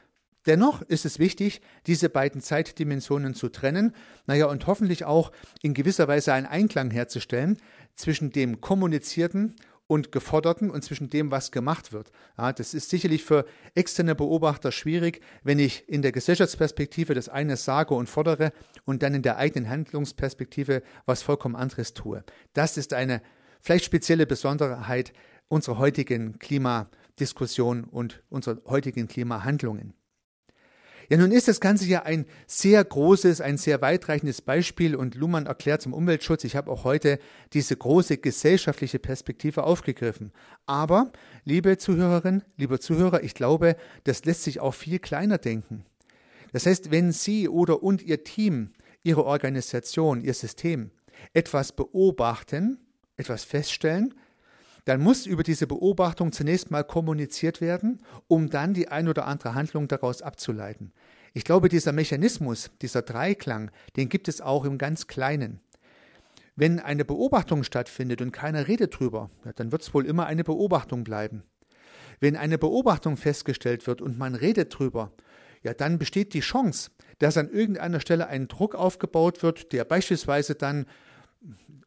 Dennoch 0.46 0.82
ist 0.82 1.06
es 1.06 1.20
wichtig, 1.20 1.62
diese 1.86 2.10
beiden 2.10 2.42
Zeitdimensionen 2.42 3.36
zu 3.36 3.50
trennen, 3.50 3.94
naja, 4.26 4.48
und 4.48 4.66
hoffentlich 4.66 5.06
auch 5.06 5.32
in 5.62 5.74
gewisser 5.74 6.08
Weise 6.08 6.34
einen 6.34 6.48
Einklang 6.48 6.90
herzustellen 6.90 7.58
zwischen 7.94 8.32
dem 8.32 8.60
Kommunizierten 8.60 9.56
und 9.92 10.14
Geforderten 10.14 10.72
und 10.72 10.84
zwischen 10.84 11.10
dem, 11.10 11.32
was 11.32 11.52
gemacht 11.52 11.92
wird. 11.92 12.12
Ja, 12.38 12.54
das 12.54 12.74
ist 12.74 12.90
sicherlich 12.90 13.26
für 13.26 13.46
externe 13.76 14.16
Beobachter 14.16 14.72
schwierig, 14.72 15.22
wenn 15.44 15.60
ich 15.60 15.88
in 15.90 16.02
der 16.02 16.14
Gesellschaftsperspektive 16.14 17.14
das 17.14 17.28
eine 17.28 17.58
sage 17.58 17.94
und 17.94 18.08
fordere 18.08 18.54
und 18.86 19.04
dann 19.04 19.14
in 19.14 19.22
der 19.22 19.36
eigenen 19.36 19.70
Handlungsperspektive 19.70 20.82
was 21.06 21.22
vollkommen 21.24 21.58
anderes 21.58 21.94
tue. 21.94 22.24
Das 22.54 22.78
ist 22.78 22.94
eine 22.94 23.22
vielleicht 23.60 23.84
spezielle 23.84 24.26
Besonderheit 24.26 25.12
unserer 25.50 25.78
heutigen 25.78 26.40
Klimadiskussion 26.40 27.84
und 27.84 28.24
unserer 28.30 28.62
heutigen 28.68 29.10
Klimahandlungen. 29.10 29.94
Ja, 31.12 31.18
nun 31.18 31.34
ist 31.34 31.50
das 31.50 31.60
Ganze 31.60 31.86
ja 31.88 32.04
ein 32.04 32.26
sehr 32.48 32.82
großes, 32.82 33.42
ein 33.42 33.58
sehr 33.58 33.82
weitreichendes 33.82 34.42
Beispiel 34.42 34.96
und 34.96 35.16
Luhmann 35.16 35.46
erklärt 35.46 35.82
zum 35.82 35.92
Umweltschutz, 35.92 36.46
ich 36.46 36.56
habe 36.56 36.72
auch 36.72 36.86
heute 36.86 37.20
diese 37.52 37.76
große 37.76 38.20
gesellschaftliche 38.20 38.98
Perspektive 38.98 39.66
aufgegriffen. 39.66 40.32
Aber, 40.68 41.12
liebe 41.44 41.78
Zuhörerinnen, 41.78 42.46
lieber 42.56 42.80
Zuhörer, 42.80 43.24
ich 43.24 43.34
glaube, 43.34 43.76
das 44.06 44.24
lässt 44.24 44.44
sich 44.44 44.62
auch 44.62 44.74
viel 44.74 45.00
kleiner 45.00 45.38
denken. 45.38 45.84
Das 46.54 46.66
heißt, 46.66 46.92
wenn 46.92 47.12
Sie 47.12 47.50
oder 47.50 47.84
und 47.84 48.02
Ihr 48.02 48.24
Team, 48.24 48.70
Ihre 49.04 49.26
Organisation, 49.26 50.22
Ihr 50.22 50.34
System 50.34 50.92
etwas 51.34 51.74
beobachten, 51.74 52.80
etwas 53.18 53.44
feststellen, 53.44 54.14
dann 54.86 55.02
muss 55.02 55.26
über 55.26 55.44
diese 55.44 55.68
Beobachtung 55.68 56.32
zunächst 56.32 56.72
mal 56.72 56.84
kommuniziert 56.84 57.62
werden, 57.62 58.02
um 58.28 58.50
dann 58.50 58.74
die 58.74 58.88
ein 58.88 59.08
oder 59.08 59.28
andere 59.28 59.54
Handlung 59.54 59.88
daraus 59.88 60.22
abzuleiten. 60.22 60.92
Ich 61.34 61.44
glaube, 61.44 61.70
dieser 61.70 61.94
Mechanismus, 61.94 62.72
dieser 62.82 63.04
Dreiklang, 63.04 63.72
den 63.96 64.10
gibt 64.10 64.28
es 64.28 64.42
auch 64.42 64.66
im 64.66 64.78
ganz 64.78 65.08
Kleinen. 65.08 65.62
Wenn 66.56 66.80
eine 66.80 67.06
Beobachtung 67.06 67.64
stattfindet 67.64 68.22
und 68.22 68.32
keiner 68.32 68.68
redet 68.68 69.00
drüber, 69.00 69.30
ja, 69.46 69.54
dann 69.54 69.72
wird 69.72 69.84
es 69.84 69.94
wohl 69.94 70.06
immer 70.06 70.26
eine 70.26 70.44
Beobachtung 70.44 71.04
bleiben. 71.04 71.44
Wenn 72.20 72.36
eine 72.36 72.58
Beobachtung 72.58 73.18
festgestellt 73.18 73.88
wird 73.88 74.02
und 74.02 74.18
man 74.18 74.36
redet 74.36 74.78
drüber, 74.78 75.12
ja, 75.64 75.74
dann 75.74 76.00
besteht 76.00 76.34
die 76.34 76.42
Chance, 76.42 76.92
dass 77.20 77.38
an 77.38 77.50
irgendeiner 77.50 78.00
Stelle 78.00 78.28
ein 78.28 78.48
Druck 78.48 78.76
aufgebaut 78.76 79.44
wird, 79.44 79.72
der 79.72 79.86
beispielsweise 79.86 80.56
dann 80.56 80.86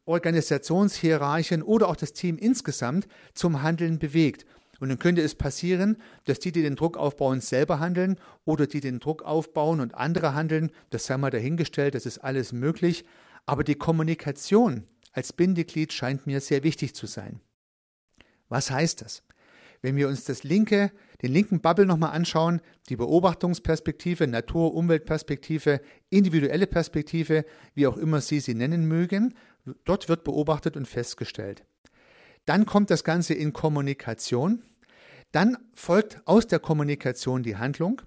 Organisationshierarchien 0.05 1.61
oder 1.61 1.89
auch 1.89 1.95
das 1.95 2.13
Team 2.13 2.37
insgesamt 2.37 3.07
zum 3.33 3.61
Handeln 3.61 3.99
bewegt. 3.99 4.45
Und 4.79 4.89
dann 4.89 4.99
könnte 4.99 5.21
es 5.21 5.35
passieren, 5.35 5.97
dass 6.25 6.39
die, 6.39 6.51
die 6.51 6.61
den 6.61 6.75
Druck 6.75 6.97
aufbauen, 6.97 7.41
selber 7.41 7.79
handeln 7.79 8.17
oder 8.43 8.67
die 8.67 8.81
den 8.81 8.99
Druck 8.99 9.23
aufbauen 9.23 9.79
und 9.79 9.95
andere 9.95 10.35
handeln. 10.35 10.71
Das 10.89 11.05
sei 11.05 11.17
mal 11.17 11.31
dahingestellt, 11.31 11.95
das 11.95 12.05
ist 12.05 12.19
alles 12.19 12.51
möglich. 12.51 13.05
Aber 13.45 13.63
die 13.63 13.75
Kommunikation 13.75 14.83
als 15.11 15.31
Bindeglied 15.31 15.93
scheint 15.93 16.27
mir 16.27 16.41
sehr 16.41 16.63
wichtig 16.63 16.93
zu 16.93 17.07
sein. 17.07 17.39
Was 18.49 18.69
heißt 18.69 19.01
das? 19.01 19.23
Wenn 19.81 19.95
wir 19.95 20.07
uns 20.07 20.25
das 20.25 20.43
linke, 20.43 20.91
den 21.21 21.31
linken 21.31 21.61
Bubble 21.61 21.85
nochmal 21.85 22.11
anschauen, 22.11 22.59
die 22.89 22.95
Beobachtungsperspektive, 22.95 24.27
Natur-Umweltperspektive, 24.27 25.79
individuelle 26.09 26.67
Perspektive, 26.67 27.45
wie 27.75 27.87
auch 27.87 27.97
immer 27.97 28.19
Sie 28.19 28.39
sie 28.39 28.55
nennen 28.55 28.85
mögen, 28.87 29.35
dort 29.83 30.09
wird 30.09 30.23
beobachtet 30.23 30.77
und 30.77 30.87
festgestellt. 30.87 31.65
Dann 32.45 32.65
kommt 32.65 32.89
das 32.91 33.03
Ganze 33.03 33.33
in 33.33 33.53
Kommunikation. 33.53 34.61
Dann 35.31 35.57
folgt 35.73 36.21
aus 36.25 36.47
der 36.47 36.59
Kommunikation 36.59 37.43
die 37.43 37.57
Handlung. 37.57 38.01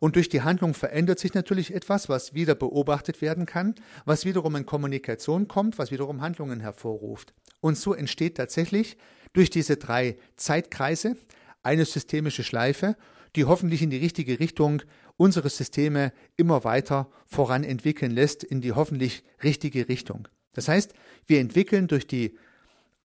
Und 0.00 0.16
durch 0.16 0.28
die 0.28 0.42
Handlung 0.42 0.74
verändert 0.74 1.18
sich 1.18 1.32
natürlich 1.32 1.72
etwas, 1.72 2.08
was 2.08 2.34
wieder 2.34 2.54
beobachtet 2.54 3.22
werden 3.22 3.46
kann, 3.46 3.74
was 4.04 4.26
wiederum 4.26 4.54
in 4.56 4.66
Kommunikation 4.66 5.48
kommt, 5.48 5.78
was 5.78 5.90
wiederum 5.90 6.20
Handlungen 6.20 6.60
hervorruft. 6.60 7.32
Und 7.60 7.78
so 7.78 7.94
entsteht 7.94 8.36
tatsächlich 8.36 8.98
durch 9.32 9.48
diese 9.48 9.76
drei 9.76 10.16
Zeitkreise 10.36 11.16
eine 11.62 11.84
systemische 11.84 12.44
Schleife, 12.44 12.96
die 13.34 13.44
hoffentlich 13.44 13.82
in 13.82 13.90
die 13.90 13.98
richtige 13.98 14.40
Richtung 14.40 14.82
unsere 15.16 15.48
Systeme 15.48 16.12
immer 16.36 16.64
weiter 16.64 17.10
voran 17.26 17.64
entwickeln 17.64 18.10
lässt, 18.10 18.44
in 18.44 18.60
die 18.60 18.72
hoffentlich 18.72 19.24
richtige 19.42 19.88
Richtung. 19.88 20.28
Das 20.54 20.68
heißt, 20.68 20.94
wir 21.26 21.40
entwickeln 21.40 21.88
durch 21.88 22.06
die 22.06 22.36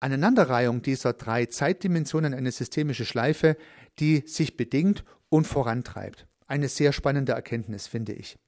Aneinanderreihung 0.00 0.82
dieser 0.82 1.12
drei 1.12 1.46
Zeitdimensionen 1.46 2.34
eine 2.34 2.52
systemische 2.52 3.04
Schleife, 3.04 3.56
die 3.98 4.22
sich 4.26 4.56
bedingt 4.56 5.04
und 5.28 5.46
vorantreibt. 5.46 6.26
Eine 6.46 6.68
sehr 6.68 6.92
spannende 6.92 7.32
Erkenntnis, 7.32 7.86
finde 7.86 8.12
ich. 8.12 8.38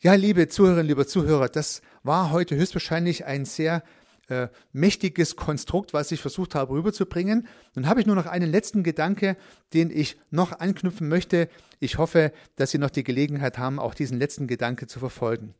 Ja, 0.00 0.14
liebe 0.14 0.48
Zuhörerinnen, 0.48 0.88
lieber 0.88 1.06
Zuhörer, 1.06 1.48
das 1.48 1.80
war 2.02 2.32
heute 2.32 2.56
höchstwahrscheinlich 2.56 3.24
ein 3.24 3.44
sehr 3.44 3.84
äh, 4.28 4.48
mächtiges 4.72 5.36
Konstrukt, 5.36 5.92
was 5.92 6.10
ich 6.10 6.20
versucht 6.20 6.56
habe 6.56 6.72
rüberzubringen. 6.72 7.46
Nun 7.74 7.86
habe 7.86 8.00
ich 8.00 8.06
nur 8.06 8.16
noch 8.16 8.26
einen 8.26 8.50
letzten 8.50 8.82
Gedanke, 8.82 9.36
den 9.74 9.90
ich 9.90 10.18
noch 10.30 10.58
anknüpfen 10.58 11.08
möchte. 11.08 11.48
Ich 11.78 11.98
hoffe, 11.98 12.32
dass 12.56 12.72
Sie 12.72 12.78
noch 12.78 12.90
die 12.90 13.04
Gelegenheit 13.04 13.58
haben, 13.58 13.78
auch 13.78 13.94
diesen 13.94 14.18
letzten 14.18 14.48
Gedanke 14.48 14.86
zu 14.86 14.98
verfolgen. 14.98 15.54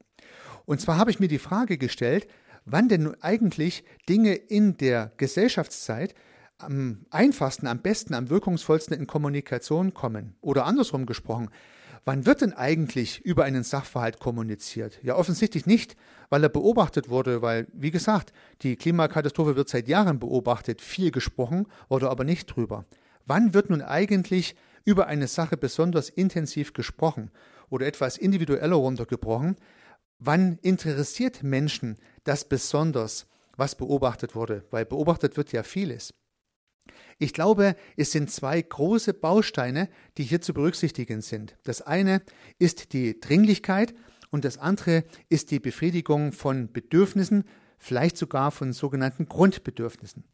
Und 0.65 0.81
zwar 0.81 0.97
habe 0.97 1.11
ich 1.11 1.21
mir 1.21 1.29
die 1.29 1.39
Frage 1.39 1.79
gestellt, 1.79 2.27
wann 2.65 2.89
denn 2.89 3.15
eigentlich 3.23 3.85
Dinge 4.09 4.35
in 4.35 4.77
der 4.77 5.11
Gesellschaftszeit 5.17 6.15
am 6.59 7.07
einfachsten, 7.11 7.67
am 7.67 7.81
besten, 7.81 8.15
am 8.15 8.31
wirkungsvollsten 8.31 8.97
in 8.97 9.07
Kommunikation 9.07 9.95
kommen. 9.95 10.37
Oder 10.41 10.65
andersrum 10.65 11.07
gesprochen, 11.07 11.51
Wann 12.05 12.27
wird 12.27 12.41
denn 12.41 12.53
eigentlich 12.53 13.21
über 13.25 13.45
einen 13.45 13.63
Sachverhalt 13.63 14.19
kommuniziert? 14.19 14.99
Ja, 15.05 15.15
offensichtlich 15.15 15.67
nicht, 15.67 15.95
weil 16.31 16.43
er 16.43 16.49
beobachtet 16.49 17.09
wurde, 17.09 17.43
weil, 17.43 17.69
wie 17.73 17.93
gesagt, 17.93 18.33
die 18.63 18.75
Klimakatastrophe 18.75 19.55
wird 19.55 19.69
seit 19.69 19.87
Jahren 19.87 20.19
beobachtet, 20.19 20.81
viel 20.81 21.13
gesprochen, 21.13 21.69
wurde 21.89 22.11
aber 22.11 22.25
nicht 22.25 22.47
drüber. 22.47 22.87
Wann 23.25 23.55
wird 23.55 23.71
nun 23.71 23.83
eigentlich 23.83 24.57
über 24.85 25.07
eine 25.07 25.29
Sache 25.29 25.57
besonders 25.57 26.09
intensiv 26.09 26.73
gesprochen? 26.73 27.31
oder 27.73 27.87
etwas 27.87 28.19
individueller 28.19 28.77
runtergebrochen, 28.77 29.57
wann 30.25 30.59
interessiert 30.63 31.43
Menschen 31.43 31.97
das 32.25 32.49
besonders, 32.49 33.27
was 33.57 33.75
beobachtet 33.75 34.35
wurde? 34.35 34.65
Weil 34.71 34.85
beobachtet 34.87 35.37
wird 35.37 35.53
ja 35.53 35.63
vieles. 35.63 36.15
Ich 37.19 37.33
glaube, 37.33 37.77
es 37.97 38.13
sind 38.13 38.31
zwei 38.31 38.61
große 38.61 39.15
Bausteine, 39.15 39.89
die 40.19 40.25
hier 40.25 40.41
zu 40.41 40.55
berücksichtigen 40.55 41.21
sind. 41.21 41.57
Das 41.65 41.83
eine 41.83 42.23
ist 42.59 42.93
die 42.93 43.21
Dringlichkeit 43.21 43.95
und 44.31 44.45
das 44.45 44.59
andere 44.59 45.05
ist 45.29 45.51
die 45.51 45.61
Befriedigung 45.61 46.33
von 46.33 46.73
Bedürfnissen, 46.73 47.45
vielleicht 47.79 48.17
sogar 48.17 48.51
von 48.51 48.73
sogenannten 48.73 49.27
Grundbedürfnissen. 49.27 50.25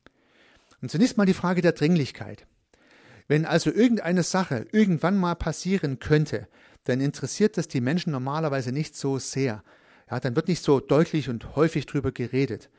Und 0.80 0.90
zunächst 0.90 1.16
mal 1.16 1.26
die 1.26 1.34
Frage 1.34 1.60
der 1.60 1.72
Dringlichkeit. 1.72 2.46
Wenn 3.26 3.44
also 3.44 3.70
irgendeine 3.70 4.22
Sache 4.22 4.66
irgendwann 4.72 5.18
mal 5.18 5.34
passieren 5.34 5.98
könnte, 5.98 6.48
dann 6.84 7.00
interessiert 7.00 7.58
das 7.58 7.68
die 7.68 7.82
Menschen 7.82 8.12
normalerweise 8.12 8.72
nicht 8.72 8.96
so 8.96 9.18
sehr. 9.18 9.62
Ja, 10.10 10.20
dann 10.20 10.36
wird 10.36 10.48
nicht 10.48 10.62
so 10.62 10.80
deutlich 10.80 11.28
und 11.28 11.56
häufig 11.56 11.86
drüber 11.86 12.12
geredet. 12.12 12.70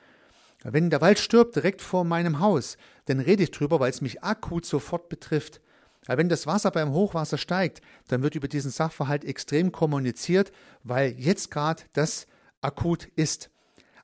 Wenn 0.64 0.90
der 0.90 1.02
Wald 1.02 1.20
stirbt 1.20 1.56
direkt 1.56 1.82
vor 1.82 2.04
meinem 2.04 2.40
Haus, 2.40 2.78
dann 3.06 3.20
rede 3.20 3.44
ich 3.44 3.52
drüber, 3.52 3.80
weil 3.80 3.92
es 3.92 4.02
mich 4.02 4.24
akut 4.24 4.66
sofort 4.66 5.08
betrifft. 5.08 5.62
Wenn 6.06 6.28
das 6.28 6.48
Wasser 6.48 6.72
beim 6.72 6.92
Hochwasser 6.92 7.38
steigt, 7.38 7.82
dann 8.08 8.24
wird 8.24 8.36
über 8.36 8.48
diesen 8.48 8.72
Sachverhalt 8.72 9.24
extrem 9.24 9.72
kommuniziert, 9.72 10.52
weil 10.84 11.12
jetzt 11.18 11.52
gerade 11.52 11.84
das 11.94 12.28
akut 12.62 13.06
ist. 13.16 13.50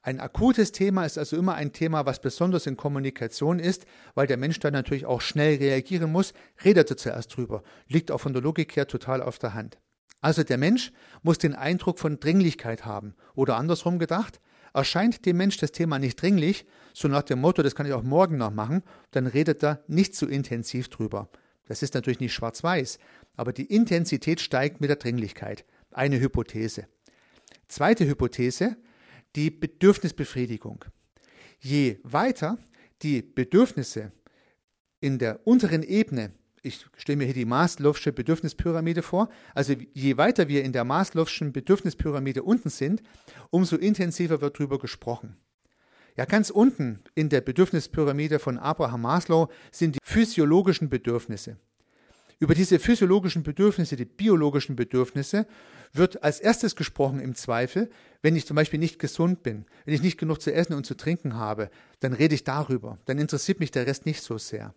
Ein 0.01 0.19
akutes 0.19 0.71
Thema 0.71 1.03
ist 1.03 1.17
also 1.17 1.35
immer 1.35 1.55
ein 1.55 1.73
Thema, 1.73 2.05
was 2.05 2.21
besonders 2.21 2.67
in 2.67 2.77
Kommunikation 2.77 3.57
ist, 3.57 3.85
weil 4.13 4.27
der 4.27 4.37
Mensch 4.37 4.59
dann 4.59 4.73
natürlich 4.73 5.07
auch 5.07 5.19
schnell 5.19 5.57
reagieren 5.57 6.11
muss, 6.11 6.33
redet 6.63 6.91
er 6.91 6.97
zuerst 6.97 7.35
drüber, 7.35 7.63
liegt 7.87 8.11
auch 8.11 8.19
von 8.19 8.33
der 8.33 8.43
Logik 8.43 8.75
her 8.75 8.87
total 8.87 9.23
auf 9.23 9.39
der 9.39 9.55
Hand. 9.55 9.79
Also 10.21 10.43
der 10.43 10.57
Mensch 10.57 10.91
muss 11.21 11.37
den 11.37 11.53
Eindruck 11.53 11.99
von 11.99 12.19
Dringlichkeit 12.19 12.85
haben. 12.85 13.15
Oder 13.35 13.57
andersrum 13.57 13.99
gedacht, 13.99 14.39
Erscheint 14.75 15.25
dem 15.25 15.37
Mensch 15.37 15.55
das 15.55 15.71
Thema 15.71 15.99
nicht 15.99 16.21
dringlich, 16.21 16.65
so 16.93 17.07
nach 17.07 17.23
dem 17.23 17.39
Motto, 17.39 17.63
das 17.63 17.75
kann 17.75 17.85
ich 17.85 17.93
auch 17.93 18.03
morgen 18.03 18.35
noch 18.35 18.51
machen, 18.51 18.83
dann 19.11 19.25
redet 19.25 19.63
er 19.63 19.81
nicht 19.87 20.13
so 20.15 20.27
intensiv 20.27 20.89
drüber. 20.89 21.29
Das 21.65 21.81
ist 21.81 21.93
natürlich 21.93 22.19
nicht 22.19 22.33
schwarz-weiß, 22.33 22.99
aber 23.37 23.53
die 23.53 23.73
Intensität 23.73 24.41
steigt 24.41 24.81
mit 24.81 24.89
der 24.89 24.97
Dringlichkeit. 24.97 25.63
Eine 25.91 26.19
Hypothese. 26.19 26.89
Zweite 27.69 28.05
Hypothese, 28.05 28.75
die 29.37 29.49
Bedürfnisbefriedigung. 29.49 30.83
Je 31.59 31.99
weiter 32.03 32.57
die 33.01 33.21
Bedürfnisse 33.21 34.11
in 34.99 35.19
der 35.19 35.47
unteren 35.47 35.83
Ebene 35.83 36.33
ich 36.65 36.85
stelle 36.97 37.17
mir 37.17 37.25
hier 37.25 37.33
die 37.33 37.45
Maslow'sche 37.45 38.11
Bedürfnispyramide 38.11 39.01
vor. 39.01 39.29
Also 39.53 39.75
je 39.93 40.17
weiter 40.17 40.47
wir 40.47 40.63
in 40.63 40.73
der 40.73 40.85
Maslow'schen 40.85 41.51
Bedürfnispyramide 41.51 42.43
unten 42.43 42.69
sind, 42.69 43.01
umso 43.51 43.75
intensiver 43.75 44.41
wird 44.41 44.59
darüber 44.59 44.79
gesprochen. 44.79 45.37
Ja, 46.17 46.25
ganz 46.25 46.49
unten 46.49 47.03
in 47.13 47.29
der 47.29 47.41
Bedürfnispyramide 47.41 48.39
von 48.39 48.57
Abraham 48.57 49.01
Maslow 49.01 49.49
sind 49.71 49.95
die 49.95 49.99
physiologischen 50.03 50.89
Bedürfnisse. 50.89 51.57
Über 52.39 52.53
diese 52.53 52.79
physiologischen 52.79 53.43
Bedürfnisse, 53.43 53.95
die 53.95 54.05
biologischen 54.05 54.75
Bedürfnisse, 54.75 55.47
wird 55.93 56.23
als 56.23 56.39
erstes 56.39 56.75
gesprochen 56.75 57.19
im 57.19 57.35
Zweifel, 57.35 57.89
wenn 58.21 58.35
ich 58.35 58.45
zum 58.45 58.55
Beispiel 58.55 58.79
nicht 58.79 58.99
gesund 58.99 59.43
bin, 59.43 59.65
wenn 59.85 59.93
ich 59.93 60.01
nicht 60.01 60.17
genug 60.17 60.41
zu 60.41 60.53
essen 60.53 60.73
und 60.73 60.85
zu 60.85 60.95
trinken 60.95 61.35
habe, 61.35 61.69
dann 62.01 62.13
rede 62.13 62.35
ich 62.35 62.43
darüber, 62.43 62.97
dann 63.05 63.19
interessiert 63.19 63.59
mich 63.59 63.71
der 63.71 63.87
Rest 63.87 64.05
nicht 64.05 64.21
so 64.21 64.37
sehr. 64.37 64.73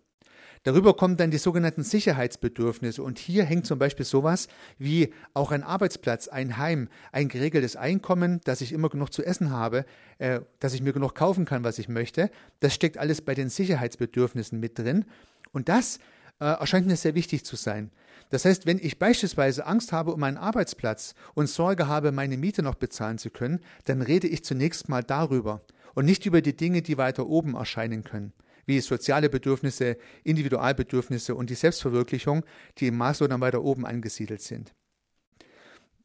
Darüber 0.63 0.93
kommen 0.93 1.17
dann 1.17 1.31
die 1.31 1.37
sogenannten 1.37 1.83
Sicherheitsbedürfnisse. 1.83 3.01
Und 3.01 3.17
hier 3.17 3.45
hängt 3.45 3.65
zum 3.65 3.79
Beispiel 3.79 4.05
sowas 4.05 4.47
wie 4.77 5.13
auch 5.33 5.51
ein 5.51 5.63
Arbeitsplatz, 5.63 6.27
ein 6.27 6.57
Heim, 6.57 6.89
ein 7.11 7.29
geregeltes 7.29 7.75
Einkommen, 7.75 8.41
dass 8.43 8.61
ich 8.61 8.73
immer 8.73 8.89
genug 8.89 9.13
zu 9.13 9.23
essen 9.23 9.51
habe, 9.51 9.85
äh, 10.17 10.41
dass 10.59 10.73
ich 10.73 10.81
mir 10.81 10.93
genug 10.93 11.15
kaufen 11.15 11.45
kann, 11.45 11.63
was 11.63 11.79
ich 11.79 11.87
möchte. 11.87 12.29
Das 12.59 12.73
steckt 12.73 12.97
alles 12.97 13.21
bei 13.21 13.35
den 13.35 13.49
Sicherheitsbedürfnissen 13.49 14.59
mit 14.59 14.77
drin. 14.77 15.05
Und 15.53 15.69
das 15.69 15.99
äh, 16.39 16.45
erscheint 16.45 16.87
mir 16.87 16.97
sehr 16.97 17.15
wichtig 17.15 17.45
zu 17.45 17.55
sein. 17.55 17.91
Das 18.29 18.45
heißt, 18.45 18.65
wenn 18.65 18.77
ich 18.77 18.99
beispielsweise 18.99 19.65
Angst 19.65 19.91
habe 19.91 20.13
um 20.13 20.19
meinen 20.19 20.37
Arbeitsplatz 20.37 21.15
und 21.33 21.49
Sorge 21.49 21.87
habe, 21.87 22.11
meine 22.11 22.37
Miete 22.37 22.61
noch 22.61 22.75
bezahlen 22.75 23.17
zu 23.17 23.29
können, 23.29 23.59
dann 23.85 24.01
rede 24.01 24.27
ich 24.27 24.43
zunächst 24.43 24.87
mal 24.87 25.03
darüber 25.03 25.61
und 25.95 26.05
nicht 26.05 26.25
über 26.25 26.41
die 26.41 26.55
Dinge, 26.55 26.81
die 26.81 26.97
weiter 26.97 27.27
oben 27.27 27.55
erscheinen 27.55 28.03
können 28.03 28.33
wie 28.69 28.79
soziale 28.79 29.29
Bedürfnisse, 29.29 29.97
Individualbedürfnisse 30.23 31.35
und 31.35 31.49
die 31.49 31.55
Selbstverwirklichung, 31.55 32.45
die 32.77 32.87
im 32.87 32.97
Maslow 32.97 33.27
dann 33.27 33.41
weiter 33.41 33.63
oben 33.63 33.85
angesiedelt 33.85 34.41
sind. 34.41 34.73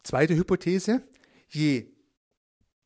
Zweite 0.02 0.34
Hypothese, 0.34 1.02
je 1.48 1.92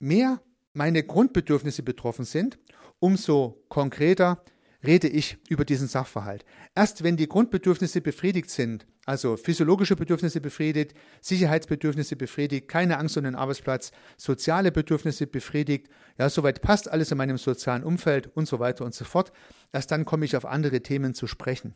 mehr 0.00 0.42
meine 0.74 1.04
Grundbedürfnisse 1.04 1.82
betroffen 1.82 2.24
sind, 2.24 2.58
umso 2.98 3.64
konkreter 3.68 4.42
rede 4.84 5.08
ich 5.08 5.38
über 5.48 5.64
diesen 5.64 5.88
Sachverhalt. 5.88 6.44
Erst 6.74 7.04
wenn 7.04 7.16
die 7.16 7.28
Grundbedürfnisse 7.28 8.00
befriedigt 8.00 8.50
sind, 8.50 8.86
also 9.08 9.36
physiologische 9.38 9.96
Bedürfnisse 9.96 10.42
befriedigt, 10.42 10.92
Sicherheitsbedürfnisse 11.22 12.14
befriedigt, 12.14 12.68
keine 12.68 12.98
Angst 12.98 13.16
um 13.16 13.24
den 13.24 13.36
Arbeitsplatz, 13.36 13.90
soziale 14.18 14.70
Bedürfnisse 14.70 15.26
befriedigt, 15.26 15.88
ja, 16.18 16.28
soweit 16.28 16.60
passt 16.60 16.90
alles 16.90 17.10
in 17.10 17.16
meinem 17.16 17.38
sozialen 17.38 17.84
Umfeld 17.84 18.26
und 18.36 18.46
so 18.46 18.58
weiter 18.58 18.84
und 18.84 18.94
so 18.94 19.06
fort, 19.06 19.32
erst 19.72 19.92
dann 19.92 20.04
komme 20.04 20.26
ich 20.26 20.36
auf 20.36 20.44
andere 20.44 20.82
Themen 20.82 21.14
zu 21.14 21.26
sprechen. 21.26 21.74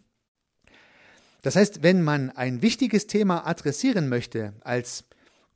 Das 1.41 1.57
heißt, 1.57 1.83
wenn 1.83 2.03
man 2.03 2.29
ein 2.29 2.61
wichtiges 2.61 3.07
Thema 3.07 3.47
adressieren 3.47 4.11
möchte 4.11 4.53
als 4.61 5.05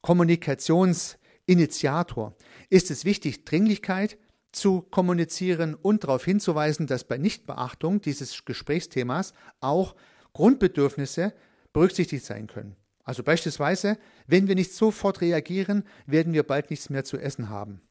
Kommunikationsinitiator, 0.00 2.34
ist 2.70 2.90
es 2.90 3.04
wichtig, 3.04 3.44
Dringlichkeit, 3.44 4.16
zu 4.50 4.80
kommunizieren 4.80 5.74
und 5.74 6.04
darauf 6.04 6.24
hinzuweisen, 6.24 6.86
dass 6.86 7.04
bei 7.04 7.18
Nichtbeachtung 7.18 8.00
dieses 8.00 8.46
Gesprächsthemas 8.46 9.34
auch 9.60 9.94
Grundbedürfnisse 10.32 11.34
berücksichtigt 11.76 12.24
sein 12.24 12.46
können. 12.46 12.74
Also 13.04 13.22
beispielsweise, 13.22 13.98
wenn 14.26 14.48
wir 14.48 14.54
nicht 14.54 14.72
sofort 14.72 15.20
reagieren, 15.20 15.84
werden 16.06 16.32
wir 16.32 16.42
bald 16.42 16.70
nichts 16.70 16.88
mehr 16.88 17.04
zu 17.04 17.18
essen 17.18 17.50
haben. 17.50 17.82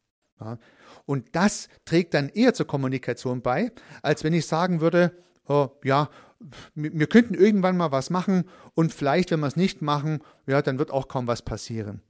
Ja. 0.41 0.57
Und 1.05 1.35
das 1.35 1.69
trägt 1.85 2.15
dann 2.15 2.29
eher 2.29 2.55
zur 2.55 2.65
Kommunikation 2.65 3.43
bei, 3.43 3.71
als 4.01 4.23
wenn 4.23 4.33
ich 4.33 4.47
sagen 4.47 4.81
würde, 4.81 5.15
oh, 5.47 5.69
ja, 5.83 6.09
wir 6.73 7.05
könnten 7.05 7.35
irgendwann 7.35 7.77
mal 7.77 7.91
was 7.91 8.09
machen 8.09 8.45
und 8.73 8.91
vielleicht, 8.91 9.29
wenn 9.29 9.39
wir 9.41 9.47
es 9.47 9.55
nicht 9.55 9.83
machen, 9.83 10.19
ja, 10.47 10.63
dann 10.63 10.79
wird 10.79 10.89
auch 10.89 11.07
kaum 11.07 11.27
was 11.27 11.43
passieren 11.43 12.01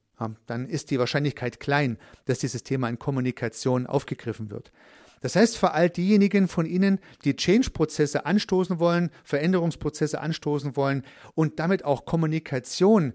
dann 0.46 0.66
ist 0.66 0.90
die 0.90 0.98
Wahrscheinlichkeit 0.98 1.60
klein, 1.60 1.98
dass 2.24 2.38
dieses 2.38 2.62
Thema 2.62 2.88
in 2.88 2.98
Kommunikation 2.98 3.86
aufgegriffen 3.86 4.50
wird. 4.50 4.72
Das 5.20 5.36
heißt, 5.36 5.56
für 5.56 5.72
all 5.72 5.90
diejenigen 5.90 6.48
von 6.48 6.66
Ihnen, 6.66 6.98
die 7.24 7.36
Change-Prozesse 7.36 8.26
anstoßen 8.26 8.78
wollen, 8.78 9.10
Veränderungsprozesse 9.24 10.20
anstoßen 10.20 10.76
wollen 10.76 11.02
und 11.34 11.58
damit 11.58 11.84
auch 11.84 12.04
Kommunikation 12.04 13.14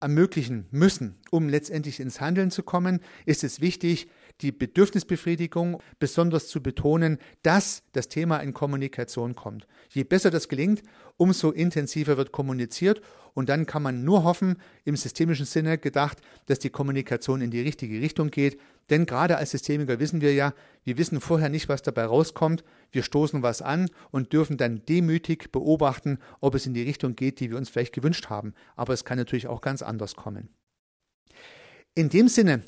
ermöglichen 0.00 0.66
müssen, 0.70 1.18
um 1.30 1.48
letztendlich 1.48 2.00
ins 2.00 2.20
Handeln 2.20 2.50
zu 2.50 2.62
kommen, 2.62 3.00
ist 3.24 3.44
es 3.44 3.60
wichtig, 3.60 4.08
die 4.42 4.52
Bedürfnisbefriedigung 4.52 5.80
besonders 5.98 6.48
zu 6.48 6.62
betonen, 6.62 7.18
dass 7.42 7.82
das 7.92 8.08
Thema 8.08 8.38
in 8.38 8.52
Kommunikation 8.52 9.34
kommt. 9.34 9.66
Je 9.90 10.04
besser 10.04 10.30
das 10.30 10.48
gelingt, 10.48 10.82
umso 11.16 11.50
intensiver 11.50 12.16
wird 12.16 12.32
kommuniziert 12.32 13.00
und 13.36 13.48
dann 13.48 13.66
kann 13.66 13.82
man 13.82 14.04
nur 14.04 14.24
hoffen, 14.24 14.56
im 14.84 14.96
systemischen 14.96 15.46
Sinne 15.46 15.78
gedacht, 15.78 16.20
dass 16.46 16.58
die 16.58 16.70
Kommunikation 16.70 17.42
in 17.42 17.50
die 17.50 17.60
richtige 17.60 18.00
Richtung 18.00 18.30
geht. 18.30 18.58
Denn 18.88 19.04
gerade 19.04 19.36
als 19.36 19.50
Systemiker 19.50 19.98
wissen 20.00 20.20
wir 20.20 20.32
ja, 20.32 20.54
wir 20.84 20.96
wissen 20.96 21.20
vorher 21.20 21.48
nicht, 21.48 21.68
was 21.68 21.82
dabei 21.82 22.04
rauskommt. 22.04 22.64
Wir 22.90 23.02
stoßen 23.02 23.42
was 23.42 23.60
an 23.60 23.90
und 24.10 24.32
dürfen 24.32 24.56
dann 24.56 24.84
demütig 24.86 25.52
beobachten, 25.52 26.18
ob 26.40 26.54
es 26.54 26.66
in 26.66 26.74
die 26.74 26.82
Richtung 26.82 27.14
geht, 27.14 27.40
die 27.40 27.50
wir 27.50 27.58
uns 27.58 27.68
vielleicht 27.68 27.94
gewünscht 27.94 28.30
haben. 28.30 28.54
Aber 28.74 28.94
es 28.94 29.04
kann 29.04 29.18
natürlich 29.18 29.48
auch 29.48 29.60
ganz 29.60 29.82
anders 29.82 30.14
kommen. 30.14 30.48
In 31.94 32.08
dem 32.08 32.28
Sinne 32.28 32.62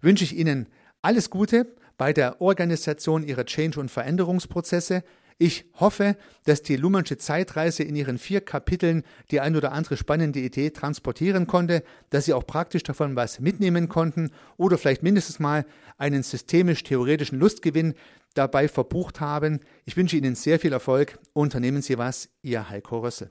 wünsche 0.00 0.24
ich 0.24 0.36
Ihnen 0.36 0.66
alles 1.06 1.30
Gute 1.30 1.72
bei 1.98 2.12
der 2.12 2.40
Organisation 2.40 3.22
Ihrer 3.22 3.44
Change- 3.44 3.78
und 3.78 3.92
Veränderungsprozesse. 3.92 5.04
Ich 5.38 5.66
hoffe, 5.74 6.16
dass 6.46 6.62
die 6.62 6.74
Luhmannsche 6.74 7.16
Zeitreise 7.16 7.84
in 7.84 7.94
ihren 7.94 8.18
vier 8.18 8.40
Kapiteln 8.40 9.04
die 9.30 9.38
ein 9.38 9.54
oder 9.54 9.70
andere 9.70 9.96
spannende 9.96 10.40
Idee 10.40 10.70
transportieren 10.70 11.46
konnte, 11.46 11.84
dass 12.10 12.24
Sie 12.24 12.32
auch 12.32 12.44
praktisch 12.44 12.82
davon 12.82 13.14
was 13.14 13.38
mitnehmen 13.38 13.88
konnten 13.88 14.32
oder 14.56 14.78
vielleicht 14.78 15.04
mindestens 15.04 15.38
mal 15.38 15.64
einen 15.96 16.24
systemisch-theoretischen 16.24 17.38
Lustgewinn 17.38 17.94
dabei 18.34 18.66
verbucht 18.66 19.20
haben. 19.20 19.60
Ich 19.84 19.96
wünsche 19.96 20.16
Ihnen 20.16 20.34
sehr 20.34 20.58
viel 20.58 20.72
Erfolg. 20.72 21.20
Unternehmen 21.34 21.82
Sie 21.82 21.98
was, 21.98 22.30
Ihr 22.42 22.68
Heiko 22.68 22.98
Rössel. 22.98 23.30